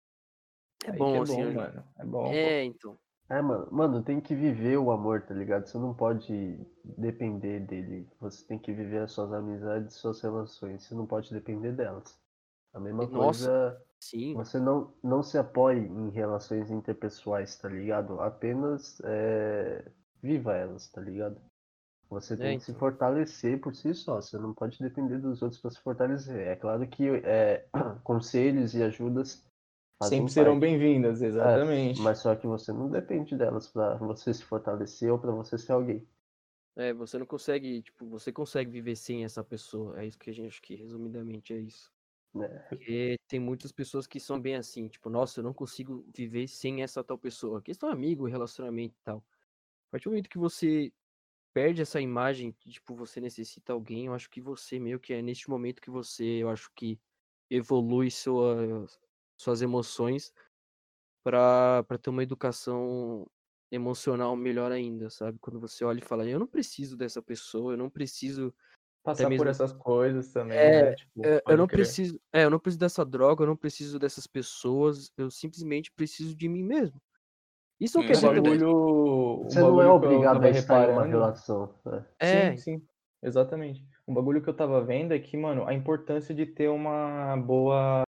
[0.86, 1.36] É bom, é assim.
[1.36, 1.84] bom, eu- mano.
[1.96, 2.30] É bom.
[2.30, 2.34] pô.
[2.34, 2.98] É, então.
[3.28, 5.66] É, mano, mano, tem que viver o amor, tá ligado?
[5.66, 8.06] Você não pode depender dele.
[8.20, 10.82] Você tem que viver as suas amizades, suas relações.
[10.82, 12.18] Você não pode depender delas.
[12.74, 13.48] A mesma Nossa.
[13.48, 14.34] coisa, Sim.
[14.34, 18.20] você não, não se apoie em relações interpessoais, tá ligado?
[18.20, 21.40] Apenas é, viva elas, tá ligado?
[22.10, 22.80] Você tem que se então.
[22.80, 24.20] fortalecer por si só.
[24.20, 26.48] Você não pode depender dos outros para se fortalecer.
[26.48, 27.66] É claro que é,
[28.04, 29.43] conselhos e ajudas
[29.98, 32.00] fazem Sempre serão bem-vindas, exatamente.
[32.00, 35.72] Mas só que você não depende delas pra você se fortalecer ou pra você ser
[35.72, 36.06] alguém.
[36.76, 40.00] É, você não consegue, tipo, você consegue viver sem essa pessoa.
[40.00, 41.92] É isso que a gente acho que resumidamente é isso.
[42.34, 42.48] Né?
[42.68, 46.82] Porque tem muitas pessoas que são bem assim, tipo, nossa, eu não consigo viver sem
[46.82, 47.62] essa tal pessoa.
[47.62, 49.18] Questão amigo, relacionamento e tal.
[49.18, 50.92] A partir do momento que você
[51.54, 55.22] perde essa imagem que, tipo, você necessita alguém, eu acho que você meio que é
[55.22, 57.00] neste momento que você, eu acho que
[57.50, 58.86] evolui sua,
[59.36, 60.32] suas emoções
[61.24, 63.26] para ter uma educação
[63.72, 65.38] emocional melhor ainda, sabe?
[65.40, 68.54] Quando você olha e fala, eu não preciso dessa pessoa, eu não preciso
[69.02, 70.94] Passar mesmo- por essas coisas também, É, né?
[70.94, 71.78] Tipo, É, eu não crer.
[71.78, 76.36] preciso, é, eu não preciso dessa droga, eu não preciso dessas pessoas, eu simplesmente preciso
[76.36, 77.00] de mim mesmo.
[77.80, 79.44] Isso é o que Um bagulho.
[79.44, 81.74] Você não é bagulho que eu obrigado a estar em uma relação.
[81.84, 82.06] né?
[82.20, 82.86] É, Sim, sim,
[83.22, 83.84] exatamente.
[84.06, 88.03] Um bagulho que eu tava vendo é que, mano, a importância de ter uma boa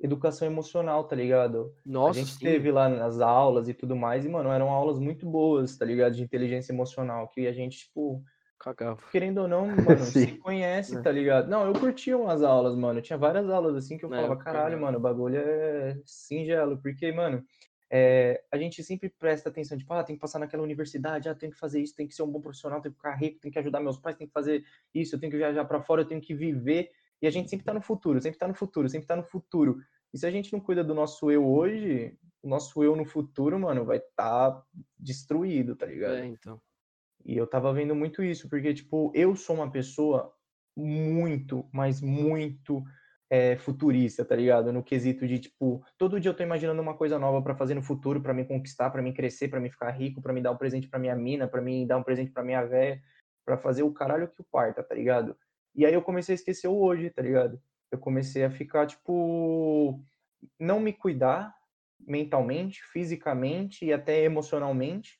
[0.00, 1.74] educação emocional, tá ligado?
[1.84, 2.44] nossa, a gente sim.
[2.44, 6.14] teve lá nas aulas e tudo mais, e, mano, eram aulas muito boas, tá ligado?
[6.14, 8.22] De inteligência emocional, que a gente, tipo,
[8.58, 9.00] Cagava.
[9.10, 11.02] querendo ou não, mano, se conhece, É.
[11.02, 11.48] tá ligado?
[11.48, 13.00] Não, eu curtia umas aulas, mano.
[13.00, 16.78] Tinha várias aulas assim que eu É, falava, eu caralho, mano, o bagulho é singelo,
[16.80, 17.42] porque, mano,
[17.92, 21.50] é, a gente sempre presta atenção, tipo, ah, tem que passar naquela universidade, ah, tem
[21.50, 23.58] que fazer isso, tem que ser um bom profissional, tem que ficar rico, tem que
[23.58, 24.62] ajudar meus pais, tem que fazer
[24.94, 26.90] isso, eu tenho que viajar pra fora, eu tenho que viver.
[27.22, 29.78] E a gente sempre tá no futuro, sempre tá no futuro, sempre tá no futuro.
[30.12, 33.58] E se a gente não cuida do nosso eu hoje, o nosso eu no futuro,
[33.58, 34.64] mano, vai estar tá
[34.98, 36.14] destruído, tá ligado?
[36.14, 36.60] É, então.
[37.24, 40.32] E eu tava vendo muito isso, porque, tipo, eu sou uma pessoa
[40.76, 42.82] muito, mas muito
[43.28, 44.72] é, futurista, tá ligado?
[44.72, 47.82] No quesito de, tipo, todo dia eu tô imaginando uma coisa nova pra fazer no
[47.82, 50.56] futuro, pra me conquistar, pra me crescer, pra me ficar rico, pra me dar um
[50.56, 53.00] presente pra minha mina, pra me dar um presente pra minha véia,
[53.44, 55.36] pra fazer o caralho que o parta, tá ligado?
[55.80, 57.58] E aí eu comecei a esquecer o hoje, tá ligado?
[57.90, 59.98] Eu comecei a ficar, tipo,
[60.58, 61.54] não me cuidar
[61.98, 65.18] mentalmente, fisicamente e até emocionalmente,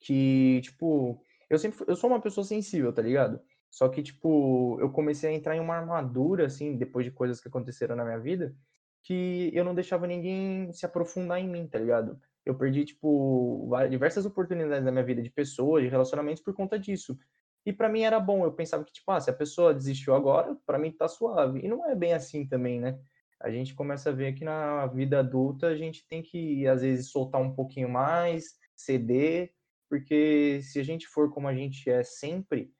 [0.00, 3.40] que, tipo, eu sempre eu sou uma pessoa sensível, tá ligado?
[3.70, 7.46] Só que, tipo, eu comecei a entrar em uma armadura, assim, depois de coisas que
[7.46, 8.56] aconteceram na minha vida,
[9.04, 12.20] que eu não deixava ninguém se aprofundar em mim, tá ligado?
[12.44, 17.16] Eu perdi, tipo, diversas oportunidades na minha vida de pessoas, de relacionamentos por conta disso.
[17.64, 20.56] E pra mim era bom, eu pensava que, tipo, ah, se a pessoa desistiu agora,
[20.66, 21.60] pra mim tá suave.
[21.60, 22.98] E não é bem assim também, né?
[23.40, 27.10] A gente começa a ver que na vida adulta a gente tem que, às vezes,
[27.10, 29.52] soltar um pouquinho mais, ceder,
[29.88, 32.72] porque se a gente for como a gente é sempre,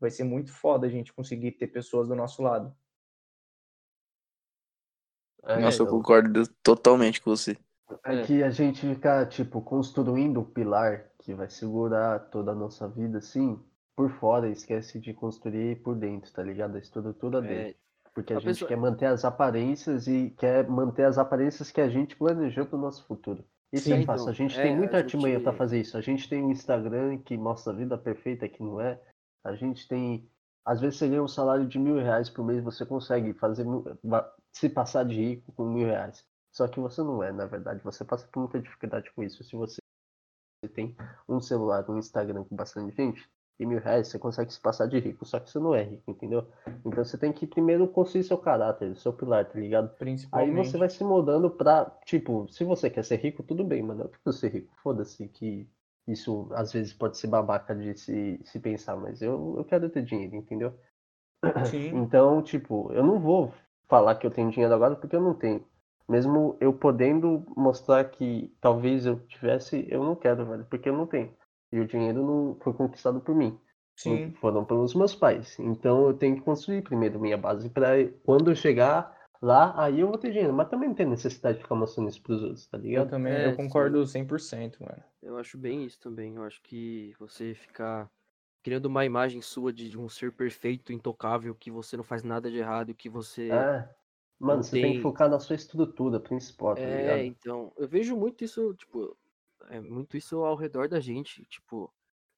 [0.00, 2.74] vai ser muito foda a gente conseguir ter pessoas do nosso lado.
[5.44, 7.56] É, Nossa, eu eu- concordo totalmente com você.
[8.04, 12.88] É que a gente fica, tipo, construindo o pilar que vai segurar toda a nossa
[12.88, 13.62] vida, assim,
[13.96, 16.76] por fora, e esquece de construir por dentro, tá ligado?
[16.76, 17.54] A estrutura dentro.
[17.70, 17.74] É,
[18.14, 21.80] Porque a, a gente pessoa- quer manter as aparências e quer manter as aparências que
[21.80, 23.42] a gente planejou pro nosso futuro.
[23.72, 24.22] Isso é Sim, fácil.
[24.24, 25.96] então, a gente é, tem muita artimanha gente- pra fazer isso.
[25.96, 29.00] A gente tem o Instagram que mostra a vida perfeita que não é.
[29.44, 30.28] A gente tem.
[30.64, 33.64] Às vezes você ganha um salário de mil reais por mês, você consegue fazer
[34.52, 36.24] se passar de rico com mil reais.
[36.52, 37.80] Só que você não é, na verdade.
[37.84, 39.42] Você passa por muita dificuldade com isso.
[39.44, 39.78] Se você
[40.74, 40.96] tem
[41.28, 44.98] um celular, um Instagram com bastante gente, e mil reais, você consegue se passar de
[44.98, 45.24] rico.
[45.24, 46.46] Só que você não é rico, entendeu?
[46.84, 49.94] Então você tem que primeiro construir seu caráter, seu pilar, tá ligado?
[50.32, 54.04] Aí você vai se moldando pra, tipo, se você quer ser rico, tudo bem, mano.
[54.04, 54.74] Eu quero ser rico.
[54.82, 55.68] Foda-se que
[56.06, 60.02] isso às vezes pode ser babaca de se, se pensar, mas eu, eu quero ter
[60.04, 60.74] dinheiro, entendeu?
[61.64, 61.90] Sim.
[61.96, 63.52] Então, tipo, eu não vou
[63.88, 65.64] falar que eu tenho dinheiro agora porque eu não tenho.
[66.08, 71.06] Mesmo eu podendo mostrar que talvez eu tivesse, eu não quero, velho, porque eu não
[71.06, 71.34] tenho.
[71.76, 73.58] E o dinheiro não foi conquistado por mim.
[73.96, 74.38] Sim.
[74.40, 75.58] Foram pelos meus pais.
[75.58, 77.88] Então eu tenho que construir primeiro minha base para
[78.24, 80.52] quando eu chegar lá, aí eu vou ter dinheiro.
[80.54, 83.06] Mas também não tem necessidade de ficar mostrando isso pros outros, tá Eu ligado?
[83.06, 85.02] também, É, eu concordo 100%, mano.
[85.22, 86.34] Eu acho bem isso também.
[86.36, 88.10] Eu acho que você ficar
[88.62, 92.58] criando uma imagem sua de um ser perfeito, intocável, que você não faz nada de
[92.58, 93.68] errado, que você.
[93.68, 93.88] É.
[94.38, 97.26] Mano, você tem que tem- focar na sua estrutura principal, tá É, ligado?
[97.26, 97.72] então.
[97.76, 99.16] Eu vejo muito isso, tipo.
[99.70, 101.44] É muito isso ao redor da gente.
[101.46, 101.92] Tipo,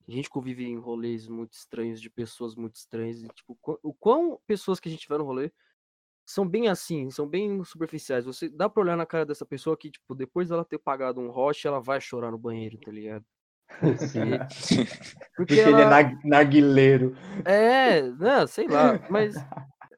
[0.07, 3.23] a gente convive em rolês muito estranhos, de pessoas muito estranhas.
[3.23, 5.53] E, tipo, o quão pessoas que a gente vê no rolê
[6.27, 8.25] são bem assim, são bem superficiais.
[8.27, 11.31] Você dá pra olhar na cara dessa pessoa que, tipo, depois dela ter pagado um
[11.31, 13.25] roche, ela vai chorar no banheiro, tá ligado?
[13.99, 14.31] Sim.
[15.37, 17.17] Porque, Porque ele é ela- nag- narguileiro.
[17.45, 19.35] É, não, sei lá, mas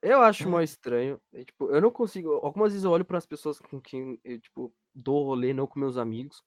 [0.02, 1.20] eu acho mó estranho.
[1.32, 2.32] É, tipo, eu não consigo.
[2.44, 5.78] Algumas vezes eu olho para as pessoas com quem eu, tipo, dou rolê, não com
[5.80, 6.42] meus amigos,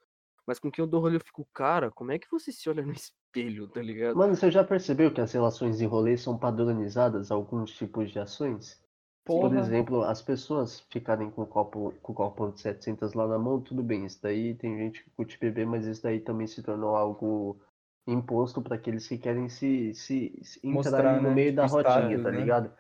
[0.47, 2.83] mas com quem eu dou rolê, eu fico, cara, como é que você se olha
[2.85, 4.15] no espelho, tá ligado?
[4.17, 8.19] Mano, você já percebeu que as relações em rolê são padronizadas a alguns tipos de
[8.19, 8.81] ações?
[9.25, 9.59] Por Porra.
[9.59, 13.61] exemplo, as pessoas ficarem com o copo, com o copo de 700 lá na mão,
[13.61, 14.05] tudo bem.
[14.05, 17.59] Isso daí tem gente que curte beber, mas isso daí também se tornou algo
[18.05, 21.33] imposto para aqueles que querem se, se, se Mostrar, no né?
[21.33, 22.37] meio da Tipo, rodinha, status, tá né?
[22.41, 22.73] ligado?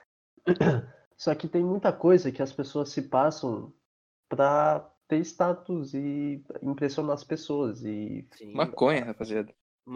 [1.17, 3.73] Só que tem muita coisa que as pessoas se passam
[4.27, 7.83] pra ter status e impressionar as pessoas.
[7.83, 8.53] E Sim.
[8.53, 9.53] Maconha, rapaziada.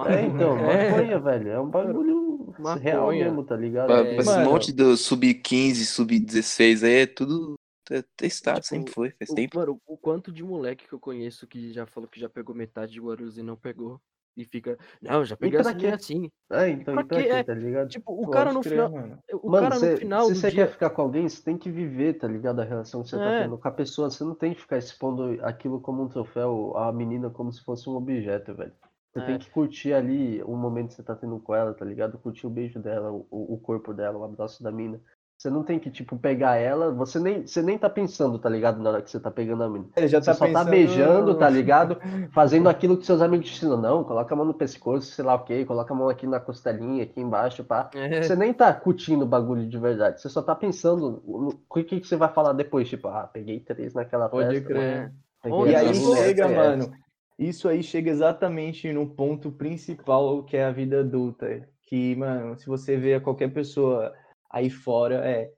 [0.08, 0.90] é, então, É.
[0.92, 3.26] maconha, velho, é um bagulho real Maconha.
[3.26, 3.92] mesmo, tá ligado?
[3.94, 4.50] É, Esse mano.
[4.52, 7.56] monte do sub-15, sub-16 aí é tudo
[7.90, 9.58] é testado, Tipo, sempre foi, faz O, tempo.
[9.58, 12.92] mano, o quanto de moleque que eu conheço que já falou que já pegou metade
[12.92, 13.98] de Guarulhos e não pegou.
[14.38, 16.04] E fica, não, já peguei pra essa menina quê?
[16.04, 16.32] assim.
[16.52, 17.28] É, então, Pra e pra quê?
[17.30, 17.90] É, tá ligado?
[17.90, 19.20] Tipo, o cara Pode no crer, final, mano.
[19.34, 21.58] o Mano, cara no cê- final se você dia, quer ficar com alguém, você tem
[21.58, 22.60] que viver, tá ligado?
[22.62, 23.44] A relação que você tá É.
[23.44, 24.10] tendo com a pessoa.
[24.10, 27.90] Você não tem que ficar expondo aquilo como um troféu, a menina como se fosse
[27.90, 28.72] um objeto, velho.
[29.12, 29.26] Você É.
[29.26, 32.20] tem que curtir ali o momento que você tá tendo com ela, tá ligado?
[32.20, 35.02] Curtir o beijo dela, o, o corpo dela, o abraço da mina.
[35.38, 38.82] Você não tem que, tipo, pegar ela, você nem, você nem tá pensando, tá ligado?
[38.82, 39.86] Na hora que você tá pegando a mina.
[39.96, 42.00] Ele já Você tá só tá pensando- beijando, tá ligado?
[42.32, 43.78] Fazendo aquilo que seus amigos te ensinam.
[43.80, 46.40] Não, coloca a mão no pescoço, sei lá o quê, coloca a mão aqui na
[46.40, 47.88] costelinha, aqui embaixo, pá.
[47.94, 48.24] É.
[48.24, 50.20] Você nem tá curtindo o bagulho de verdade.
[50.20, 52.90] Você só tá pensando no o que, que você vai falar depois.
[52.90, 54.68] Tipo, ah, peguei três naquela Pode festa.
[54.68, 55.14] crer.
[55.44, 56.92] peguei Ou E aí chega, mano.
[57.38, 61.62] Isso aí chega exatamente no ponto principal que é a vida adulta.
[61.84, 64.12] Que, mano, se você vê qualquer pessoa
[64.58, 65.52] aí fora, é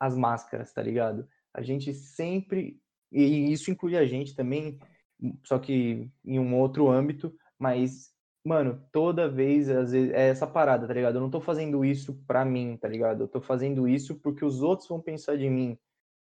[0.00, 1.26] as máscaras, tá ligado?
[1.54, 2.80] A gente sempre.
[3.10, 4.78] E isso inclui a gente também,
[5.44, 8.12] só que em um outro âmbito, mas,
[8.44, 11.16] mano, toda vez, às vezes, é essa parada, tá ligado?
[11.16, 13.22] Eu não tô fazendo isso pra mim, tá ligado?
[13.24, 15.78] Eu tô fazendo isso porque os outros vão pensar de mim.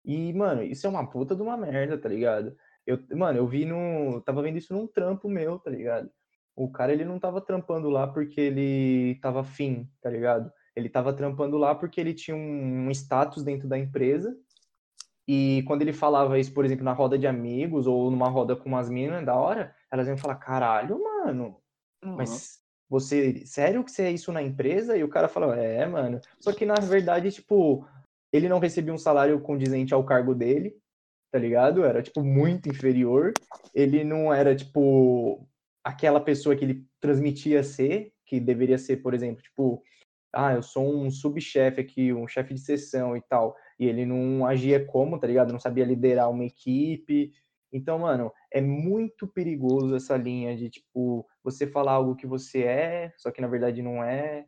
[0.06, 2.56] E, mano, isso é uma puta de uma merda, tá ligado?
[2.86, 4.22] Eu, mano, eu vi no.
[4.22, 6.10] Tava vendo isso num trampo meu, tá ligado?
[6.56, 10.52] O cara, ele não tava trampando lá porque ele tava afim, tá ligado?
[10.76, 14.38] Ele tava trampando lá porque ele tinha um, um status dentro da empresa.
[15.28, 18.70] E quando ele falava isso, por exemplo, na roda de amigos ou numa roda com
[18.70, 21.60] umas minas da hora, elas iam falar: caralho, mano,
[22.04, 22.60] mas
[22.90, 24.96] você, sério que você é isso na empresa?
[24.96, 26.20] E o cara falou, é, mano.
[26.40, 27.88] Só que na verdade, tipo,
[28.32, 30.78] ele não recebia um salário condizente ao cargo dele,
[31.32, 31.84] tá ligado?
[31.84, 33.34] Era, tipo, muito inferior.
[33.74, 35.48] Ele não era, tipo,
[35.84, 39.82] aquela pessoa que ele transmitia ser, que deveria ser, por exemplo, tipo,
[40.36, 43.56] ah, eu sou um subchefe aqui, um chefe de sessão e tal.
[43.80, 45.52] E ele não agia como, tá ligado?
[45.52, 47.32] Não sabia liderar uma equipe.
[47.72, 53.14] Então, mano, é muito perigoso essa linha de, tipo, você falar algo que você é,
[53.18, 54.46] só que na verdade não é,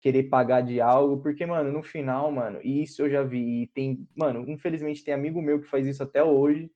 [0.00, 4.06] querer pagar de algo, porque, mano, no final, mano, isso eu já vi, e tem,
[4.16, 6.70] mano, infelizmente tem amigo meu que faz isso até hoje,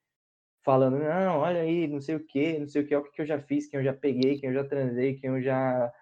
[0.64, 3.22] falando, não, olha aí, não sei o que, não sei o que, olha o que
[3.22, 5.92] eu já fiz, quem eu já peguei, quem eu já transei, quem eu já,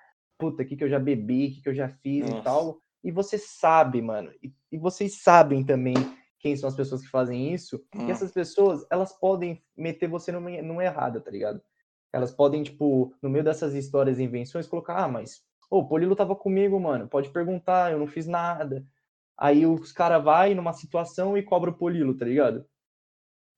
[0.40, 2.40] puta, o que que eu já bebi, o que que eu já fiz Nossa.
[2.40, 5.94] e tal, e você sabe, mano, e, e vocês sabem também
[6.38, 8.08] quem são as pessoas que fazem isso, Hum.
[8.08, 11.60] e essas pessoas, elas podem meter você numa, numa errada, tá ligado?
[12.12, 16.16] Elas podem, tipo, no meio dessas histórias e invenções, colocar, ah, mas, ô, o Polilo
[16.16, 18.84] tava comigo, mano, pode perguntar, eu não fiz nada.
[19.38, 22.64] Aí os caras vai numa situação e cobra o Polilo, tá ligado?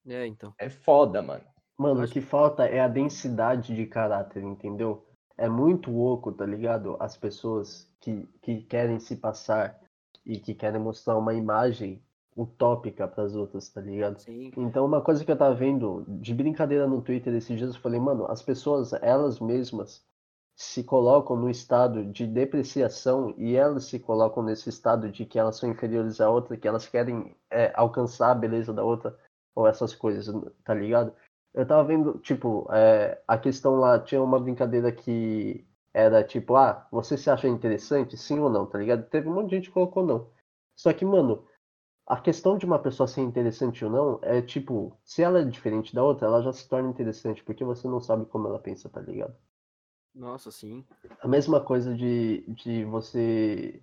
[0.06, 0.52] É, então.
[0.58, 1.44] É foda, mano.
[1.78, 5.06] Mano, o que falta é a densidade de caráter, entendeu?
[5.42, 6.96] É muito oco, tá ligado?
[7.00, 9.76] As pessoas que, que querem se passar
[10.24, 12.00] e que querem mostrar uma imagem
[12.36, 14.20] utópica pras outras, tá ligado?
[14.20, 14.52] Sim.
[14.56, 17.98] Então, uma coisa que eu tava vendo de brincadeira no Twitter esses dias, eu falei,
[17.98, 20.06] mano, as pessoas, elas mesmas,
[20.54, 25.56] se colocam no estado de depreciação e elas se colocam nesse estado de que elas
[25.56, 29.18] são inferiores à outra, que elas querem é, alcançar a beleza da outra,
[29.56, 30.32] ou essas coisas,
[30.62, 31.12] tá ligado?
[31.54, 36.86] Eu tava vendo, tipo, é, a questão lá, tinha uma brincadeira que era tipo, ah,
[36.90, 39.08] você se acha interessante, sim ou não, tá ligado?
[39.08, 40.30] Teve um monte de gente que colocou não.
[40.74, 41.46] Só que, mano,
[42.06, 45.94] a questão de uma pessoa ser interessante ou não é tipo, se ela é diferente
[45.94, 49.00] da outra, ela já se torna interessante, porque você não sabe como ela pensa, tá
[49.00, 49.36] ligado?
[50.14, 50.84] Nossa, sim.
[51.20, 53.82] A mesma coisa de, de você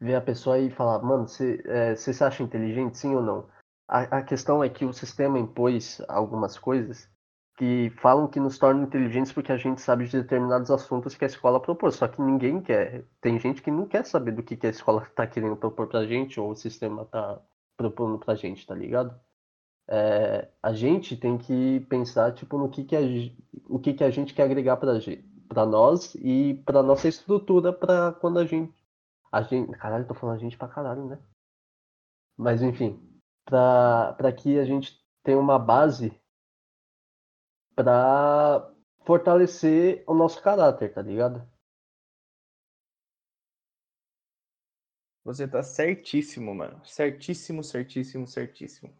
[0.00, 3.48] ver a pessoa e falar, mano, você, é, você se acha inteligente, sim ou não?
[3.88, 7.08] A, a questão é que o sistema impôs algumas coisas
[7.56, 11.28] que falam que nos tornam inteligentes porque a gente sabe de determinados assuntos que a
[11.28, 13.04] escola propôs, só que ninguém quer.
[13.20, 16.04] Tem gente que não quer saber do que, que a escola tá querendo propor pra
[16.06, 17.40] gente ou o sistema tá
[17.76, 19.18] propondo pra gente, tá ligado?
[19.88, 23.00] É, a gente tem que pensar tipo no que que a,
[23.68, 28.12] o que que a gente quer agregar gente, para nós e pra nossa estrutura pra
[28.12, 28.74] quando a gente
[29.30, 31.18] a gente, caralho, tô falando a gente pra caralho, né?
[32.36, 33.00] Mas enfim,
[33.46, 36.12] para que a gente tenha uma base
[37.74, 38.70] pra
[39.04, 41.46] fortalecer o nosso caráter, tá ligado?
[45.24, 46.80] Você tá certíssimo, mano.
[46.84, 48.96] Certíssimo, certíssimo, certíssimo.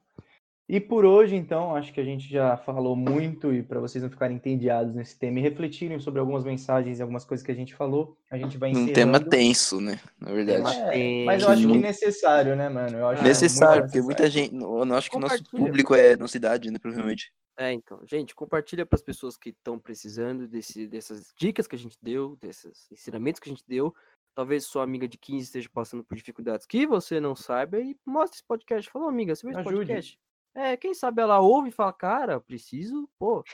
[0.68, 4.10] E por hoje, então, acho que a gente já falou muito e para vocês não
[4.10, 7.72] ficarem entediados nesse tema e refletirem sobre algumas mensagens e algumas coisas que a gente
[7.72, 8.92] falou, a gente vai Um encerrando.
[8.94, 10.00] tema tenso, né?
[10.20, 10.76] Na verdade.
[10.92, 12.98] É, mas eu acho que necessário, né, mano?
[12.98, 14.50] Eu acho Necessário, muito porque muita necessário.
[14.50, 14.62] gente.
[14.90, 16.80] Eu acho que o nosso público é nossa idade, né?
[16.80, 17.32] Provavelmente.
[17.56, 21.78] É, então, gente, compartilha para as pessoas que estão precisando desse, dessas dicas que a
[21.78, 23.94] gente deu, desses ensinamentos que a gente deu.
[24.34, 28.34] Talvez sua amiga de 15 esteja passando por dificuldades que você não saiba e mostra
[28.36, 28.90] esse podcast.
[28.90, 29.76] Fala, "Ô, amiga, você viu esse Ajude.
[29.86, 30.18] podcast?
[30.56, 33.44] É, quem sabe ela ouve e fala, cara, preciso, pô.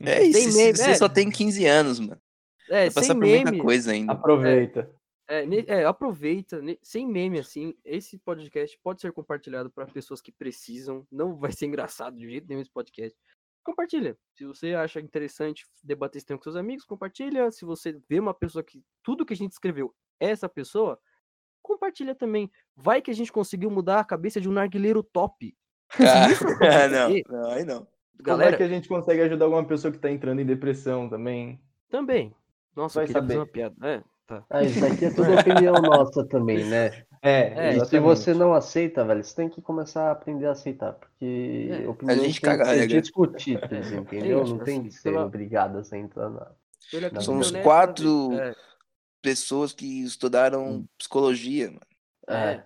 [0.00, 0.50] É isso.
[0.52, 0.94] Se meme, você é.
[0.94, 2.20] só tem 15 anos, mano.
[2.70, 3.62] É, Vai passar sem por muita meme.
[3.62, 4.12] coisa ainda.
[4.12, 4.90] Aproveita.
[5.28, 10.32] É, ne- é, aproveita, sem meme assim, esse podcast pode ser compartilhado para pessoas que
[10.32, 13.16] precisam, não vai ser engraçado de jeito nenhum esse podcast.
[13.62, 14.16] Compartilha.
[14.34, 17.50] Se você acha interessante debater esse tema com seus amigos, compartilha.
[17.52, 20.98] Se você vê uma pessoa que tudo que a gente escreveu é essa pessoa,
[21.62, 22.50] compartilha também.
[22.74, 25.54] Vai que a gente conseguiu mudar a cabeça de um narguileiro top.
[25.98, 26.28] Ah,
[26.88, 27.86] não, não, aí não.
[28.24, 31.08] Como é Galera, que a gente consegue ajudar alguma pessoa que tá entrando em depressão
[31.08, 31.60] também?
[31.88, 32.34] também.
[32.76, 33.38] Nossa, Vai eu queria fazer saber.
[33.38, 33.76] uma piada.
[33.82, 34.44] É, tá.
[34.50, 37.04] Ah, isso daqui é tudo opinião nossa também, né?
[37.22, 40.52] É, É, E se você não aceita, velho, você tem que começar a aprender a
[40.52, 41.88] aceitar, porque É.
[41.88, 44.38] opiniões gente têm caga que a ser discutidas, entendeu?
[44.38, 46.46] Gente, não tem assim, que ser pela- obrigadas a entrar na.
[46.90, 48.54] Pela Não, Somos honesta, quatro é,
[49.22, 51.80] pessoas que estudaram psicologia, mano.
[52.28, 52.64] É, É.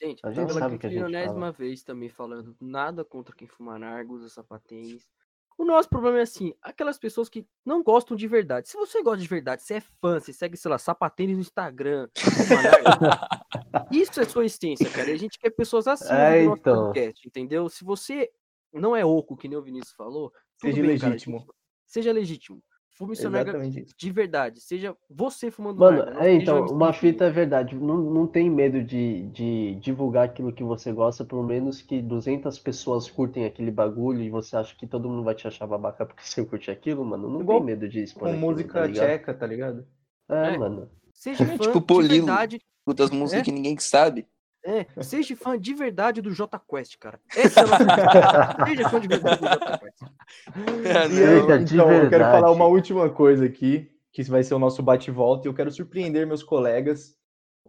[0.00, 3.78] Gente, A gente sabe que a gente quinquilionésima vez também falando nada contra quem fuma
[3.78, 5.08] nargos ou sapatênis.
[5.56, 8.68] O nosso problema é assim, aquelas pessoas que não gostam de verdade.
[8.68, 12.08] Se você gosta de verdade, você é fã, você segue, sei lá, sapatênis no Instagram,
[13.92, 15.10] isso é sua essência, cara.
[15.10, 16.84] E a gente quer pessoas assim É, no nosso então.
[16.86, 17.68] podcast, entendeu?
[17.68, 18.30] Se você
[18.72, 21.38] não é oco, que nem o Vinícius falou, Seja bem, cara, legítimo.
[21.38, 21.50] gente-
[21.86, 22.62] seja legítimo.
[22.96, 23.94] Fume seu narga Exatamente isso.
[23.98, 24.60] de verdade.
[24.60, 27.74] Seja você fumando Mano, não é então, um uma fita é verdade.
[27.74, 32.56] Não, não tem medo de, de divulgar aquilo que você gosta, pelo menos que 200
[32.60, 36.22] pessoas curtem aquele bagulho e você acha que todo mundo vai te achar babaca porque
[36.24, 37.28] você curte aquilo, mano.
[37.28, 39.84] Não Igual tem medo de expor Com aquilo, música tá tcheca, tá ligado?
[40.28, 40.58] É, É.
[40.58, 40.88] mano.
[41.12, 42.26] Seja fã Tipo de Polilo.
[42.26, 42.60] verdade.
[42.78, 43.44] Escuta as músicas É?
[43.44, 44.26] que ninguém sabe.
[44.64, 47.20] É, seja fã de verdade do J Quest, cara.
[47.36, 48.66] Essa é a nossa.
[48.66, 50.02] Seja fã de verdade do J Quest.
[50.02, 54.42] Ah, E eu, Eita, de então, eu quero falar uma última coisa aqui, que vai
[54.42, 57.14] ser o nosso bate-volta, e eu quero surpreender meus colegas.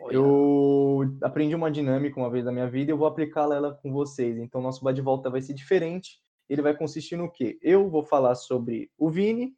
[0.10, 3.92] Eu aprendi uma dinâmica uma vez na minha vida e eu vou aplicá-la ela com
[3.92, 4.38] vocês.
[4.38, 6.20] Então, nosso bate-volta vai ser diferente.
[6.50, 7.58] Ele vai consistir no quê?
[7.62, 9.54] Eu vou falar sobre o Vini,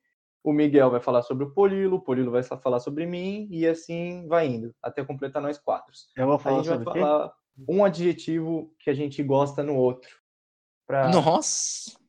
[0.47, 4.25] o Miguel vai falar sobre o Polilo, o Polilo vai falar sobre mim, e assim
[4.29, 5.91] vai indo, até completar nós quatro.
[6.15, 7.33] Eu vou A falar gente vai falar
[7.67, 10.09] um adjetivo que a gente gosta no outro.
[10.87, 11.99] Pra Nossa.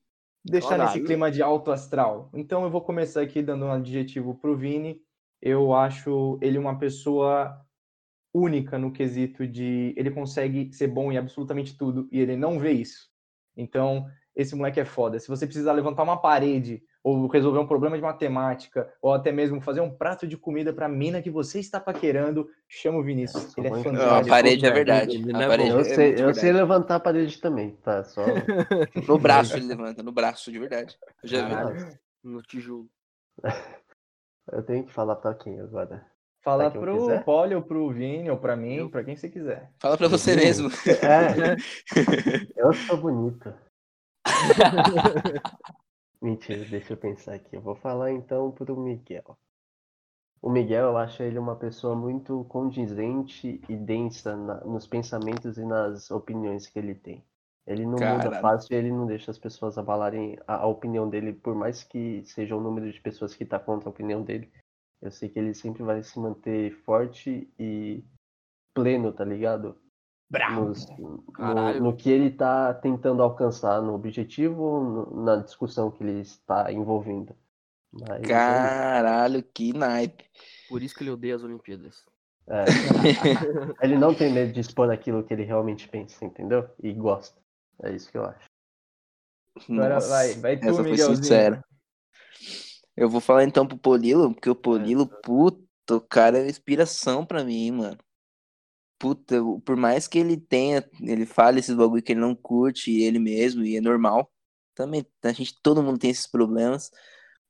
[0.44, 2.30] deixar nesse clima de alto astral.
[2.32, 5.02] Então eu vou começar aqui dando um adjetivo pro Vini.
[5.42, 7.60] Eu acho ele uma pessoa
[8.32, 12.70] única no quesito de ele consegue ser bom em absolutamente tudo e ele não vê
[12.70, 13.08] isso.
[13.56, 15.18] Então, esse moleque é foda.
[15.18, 19.62] Se você precisar levantar uma parede ou resolver um problema de matemática ou até mesmo
[19.62, 23.44] fazer um prato de comida pra mina que você está paquerando, chama o Vinícius.
[23.44, 24.26] Nossa, Ele é muito Não, fantástico.
[24.26, 25.32] a parede é verdade.
[25.34, 25.76] A é parede bom.
[25.76, 28.04] Eu, é sei, eu sei levantar a parede também, tá?
[28.04, 28.22] Só.
[29.08, 30.98] No braço ele levanta, no braço, de verdade.
[31.22, 31.96] Eu já vi.
[32.22, 32.88] No tijolo.
[34.50, 36.06] Eu tenho que falar pra quem agora?
[36.42, 37.24] Fala pro quiser?
[37.24, 39.70] Poli ou pro Vini ou pra mim, pra quem você quiser.
[39.78, 40.44] Fala pra você Viu?
[40.44, 40.70] mesmo.
[41.02, 41.56] É,
[42.56, 43.52] eu sou bonito.
[46.20, 47.56] Mentira, deixa eu pensar aqui.
[47.56, 49.36] Eu vou falar então pro Miguel.
[50.40, 55.64] O Miguel, eu acho ele uma pessoa muito condizente e densa na- nos pensamentos e
[55.64, 57.24] nas opiniões que ele tem.
[57.66, 58.40] Ele não muda Caralho.
[58.40, 62.56] fácil, ele não deixa as pessoas abalarem a, a opinião dele, por mais que seja
[62.56, 64.50] o número de pessoas que tá contra a opinião dele.
[65.02, 68.02] Eu sei que ele sempre vai se manter forte e
[68.74, 69.76] pleno, tá ligado?
[70.30, 70.72] Bravo.
[70.98, 71.82] no, Caralho.
[71.82, 76.70] no que ele está tentando alcançar, no objetivo ou no- na discussão que ele está
[76.70, 77.34] envolvendo.
[77.90, 78.22] Mas é.
[78.22, 80.24] Caralho, que naipe.
[80.68, 82.04] Por isso que ele odeia as Olimpíadas.
[82.46, 82.64] É,
[83.82, 86.68] ele não tem medo de expor aquilo que ele realmente pensa, entendeu?
[86.82, 87.38] E gosta.
[87.82, 88.48] É isso que eu acho.
[89.68, 91.64] Agora Nossa, vai, vai tu, essa foi sincera.
[92.96, 97.44] Eu vou falar então pro Polilo, porque o Polilo, puta, o cara é inspiração pra
[97.44, 97.98] mim, mano.
[98.98, 103.18] Puta, por mais que ele tenha, ele fale esses bagulho que ele não curte ele
[103.18, 104.32] mesmo, e é normal.
[104.74, 106.90] Também, a gente, todo mundo tem esses problemas.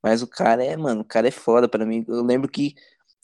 [0.02, 2.04] Mas o cara é, mano, o cara é foda pra mim.
[2.08, 2.74] Eu lembro que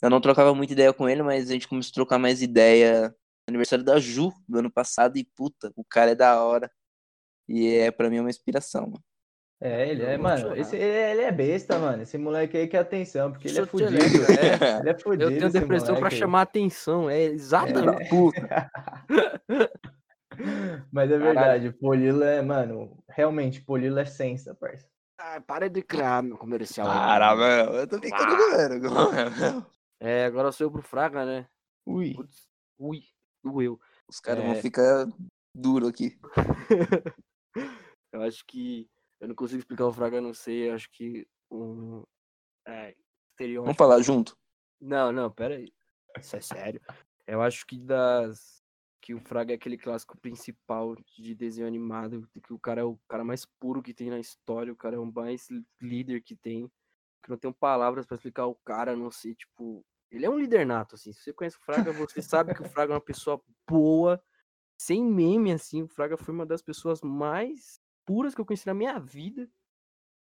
[0.01, 3.09] eu não trocava muita ideia com ele, mas a gente começou a trocar mais ideia
[3.47, 6.71] no aniversário da Ju do ano passado, e puta, o cara é da hora.
[7.47, 9.03] E é pra mim uma inspiração, mano.
[9.61, 10.57] É, ele é, mano, chorar.
[10.57, 12.03] esse, ele é besta, mano.
[12.03, 13.93] Esse moleque aí quer atenção, porque ele é fudido.
[13.95, 14.79] é.
[14.79, 15.23] Ele é fudido.
[15.23, 16.15] Eu tenho depressão pra aí.
[16.15, 17.09] chamar atenção.
[17.09, 18.03] É exatamente.
[18.03, 18.09] É.
[18.09, 18.71] Puta.
[20.91, 21.23] Mas é Caralho.
[21.23, 24.85] verdade, Polilo é, mano, realmente, Polilo é sensa, parça.
[25.17, 26.87] Ah, para de criar meu comercial.
[26.89, 27.41] aí, Para, mano.
[27.41, 27.79] velho.
[27.79, 28.81] Eu tô ficando velho.
[30.01, 31.47] É, agora sou eu pro Fraga, né?
[31.87, 32.13] Ui.
[32.13, 32.47] Putz,
[32.77, 33.01] ui,
[33.41, 33.79] doeu.
[34.09, 34.45] Os caras É.
[34.47, 35.07] vão ficar
[35.55, 36.19] duro aqui.
[38.13, 38.89] eu acho que.
[39.25, 40.69] Eu não consigo explicar o Fraga, não sei.
[40.69, 41.27] Acho que.
[41.49, 42.03] Um,
[42.67, 42.95] é,
[43.31, 43.65] estereótipo.
[43.65, 44.37] Vamos falar junto?
[44.79, 45.73] Não, não, pera aí.
[46.19, 46.79] Isso é sério.
[47.25, 48.63] Eu acho que das.
[49.01, 52.29] Que o Fraga é aquele clássico principal de desenho animado.
[52.43, 54.71] Que o cara é o cara mais puro que tem na história.
[54.71, 55.47] O cara é o mais
[55.81, 56.71] líder que tem.
[57.23, 59.83] Que não tenho palavras pra explicar o cara, a não ser, tipo.
[60.11, 61.11] Ele é um líder nato, assim.
[61.11, 64.23] Se você conhece o Fraga, você sabe que o Fraga é uma pessoa boa,
[64.79, 65.81] sem meme, assim.
[65.81, 69.49] O Fraga foi uma das pessoas mais puras que eu conheci na minha vida.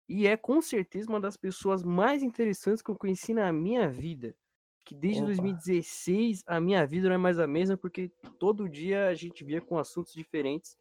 [0.07, 4.35] E é com certeza uma das pessoas mais interessantes que eu conheci na minha vida.
[4.85, 5.27] Que desde Opa.
[5.27, 9.61] 2016 a minha vida não é mais a mesma, porque todo dia a gente via
[9.61, 10.77] com assuntos diferentes.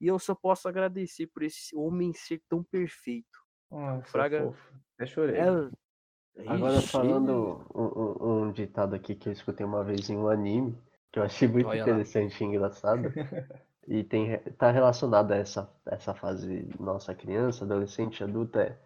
[0.00, 3.38] E eu só posso agradecer por esse homem ser tão perfeito.
[3.70, 4.74] Nossa, Fraga- fofo.
[4.94, 5.36] Até chorei.
[5.36, 6.48] É...
[6.48, 10.26] Agora Ixi, falando um, um- um ditado aqui que eu escutei uma vez em um
[10.28, 10.76] anime,
[11.12, 11.90] que eu achei muito Olha lá.
[11.90, 13.02] interessante e engraçado.
[13.86, 18.78] E tem, re- tá relacionado a essa, essa fase nossa criança, adolescente, adulta, é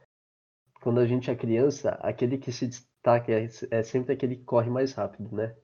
[0.80, 4.70] quando a gente é criança, aquele que se destaca é, é sempre aquele que corre
[4.70, 5.54] mais rápido, né?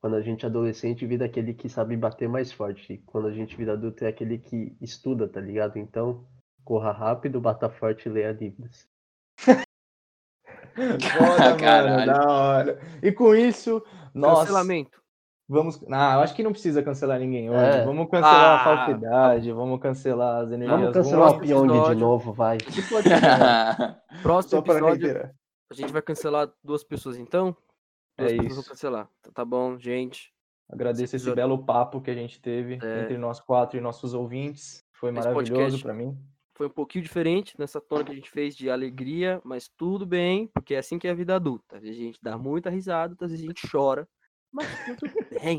[0.00, 2.94] Quando a gente é adolescente, vira aquele que sabe bater mais forte.
[2.94, 5.76] E quando a gente vira adulto, é aquele que estuda, tá ligado?
[5.78, 6.26] Então,
[6.64, 8.88] corra rápido, bata forte e leia livros.
[10.74, 12.80] Foda, mano, da hora.
[13.02, 13.84] E com isso,
[14.14, 15.02] nós Cancelamento.
[15.50, 15.82] Vamos.
[15.90, 17.78] Ah, eu acho que não precisa cancelar ninguém hoje.
[17.78, 17.84] É.
[17.84, 21.40] Vamos cancelar a Ah, falsidade, vamos cancelar as energias Vamos cancelar o.
[21.40, 22.58] Pyong de novo, vai.
[22.60, 22.82] Ser.
[24.22, 25.30] Próximo Só para episódio,
[25.70, 27.56] a gente vai cancelar duas pessoas, então?
[28.18, 28.70] Duas É pessoas vão isso.
[28.70, 29.08] cancelar.
[29.22, 30.32] Tá- Tá bom, gente.
[30.68, 33.02] Agradeço esse episódio- belo papo que a gente teve É.
[33.02, 34.84] entre nós quatro e nossos ouvintes.
[34.92, 36.16] Foi Esse maravilhoso pra mim.
[36.56, 40.46] Foi um pouquinho diferente nessa tona que a gente fez de alegria, mas tudo bem,
[40.52, 41.76] porque é assim que é a vida adulta.
[41.76, 44.06] Às vezes a gente dá muita risada, às vezes a gente chora,
[44.52, 44.66] mas
[44.98, 45.58] tudo bem.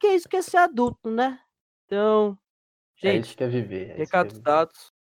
[0.00, 1.40] que isso que é ser adulto, né?
[1.86, 2.38] Então,
[3.02, 3.90] É gente, isso que é viver.
[3.90, 4.44] é é recados viver.
[4.44, 4.92] dados.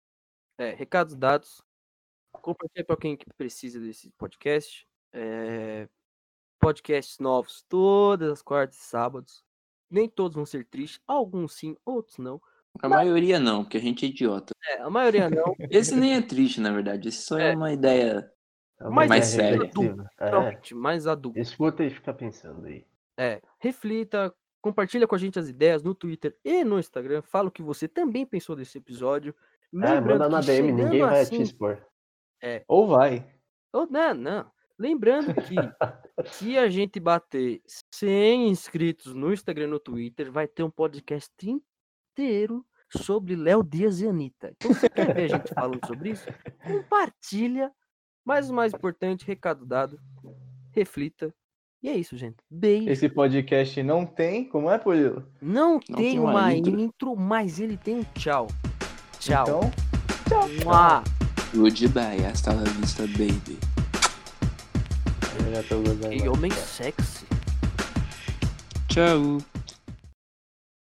[0.58, 1.62] É, recados dados.
[2.32, 4.88] Compartilhe para quem que precisa desse podcast.
[5.14, 5.88] É,
[6.60, 9.44] podcasts novos todas as quartas e sábados.
[9.90, 12.42] Nem todos vão ser tristes, alguns sim, outros não.
[12.82, 14.54] A maioria não, porque a gente é idiota.
[14.68, 15.54] É, a maioria não.
[15.70, 17.10] Esse nem é triste, na verdade.
[17.10, 17.56] Esse só é, É.
[17.56, 18.32] uma ideia.
[18.80, 19.66] É uma Mais ideia sério.
[19.66, 20.10] reflexiva.
[20.20, 20.74] É.
[20.74, 21.40] Mais adulto.
[21.40, 22.86] Escuta e fica pensando aí.
[23.18, 27.22] É, reflita, compartilha com a gente as ideias no Twitter e no Instagram.
[27.22, 29.36] Fala o que você também pensou desse episódio.
[29.74, 31.84] É, manda na DM, ninguém vai assim, te expor.
[32.68, 33.28] Ou vai.
[33.74, 34.52] Oh, não, não.
[34.78, 35.56] Lembrando que
[36.32, 37.62] se a gente bater
[37.92, 44.02] 100 inscritos no Instagram e no Twitter, vai ter um podcast inteiro sobre Léo Dias
[44.02, 44.52] e Anitta.
[44.52, 46.28] Então, se você quer ver a gente falando sobre isso,
[46.64, 47.72] compartilha.
[48.26, 50.00] Mas o mais importante, recado dado,
[50.72, 51.34] reflita.
[51.84, 52.38] E é isso, gente.
[52.50, 52.90] Beijo.
[52.90, 54.46] Esse podcast não tem.
[54.46, 55.22] Como é, Polilo?
[55.42, 56.80] Não, Não tem tem uma, uma intro.
[56.80, 57.16] intro.
[57.16, 58.48] mas ele tem um tchau.
[59.20, 59.70] Tchau.
[60.26, 61.04] Então, Mua.
[61.54, 63.60] Goodbye, hasta la vista, baby.
[65.46, 66.10] Eu já tô gozando.
[66.10, 67.26] Que homem sexy.
[68.88, 69.40] Tchau.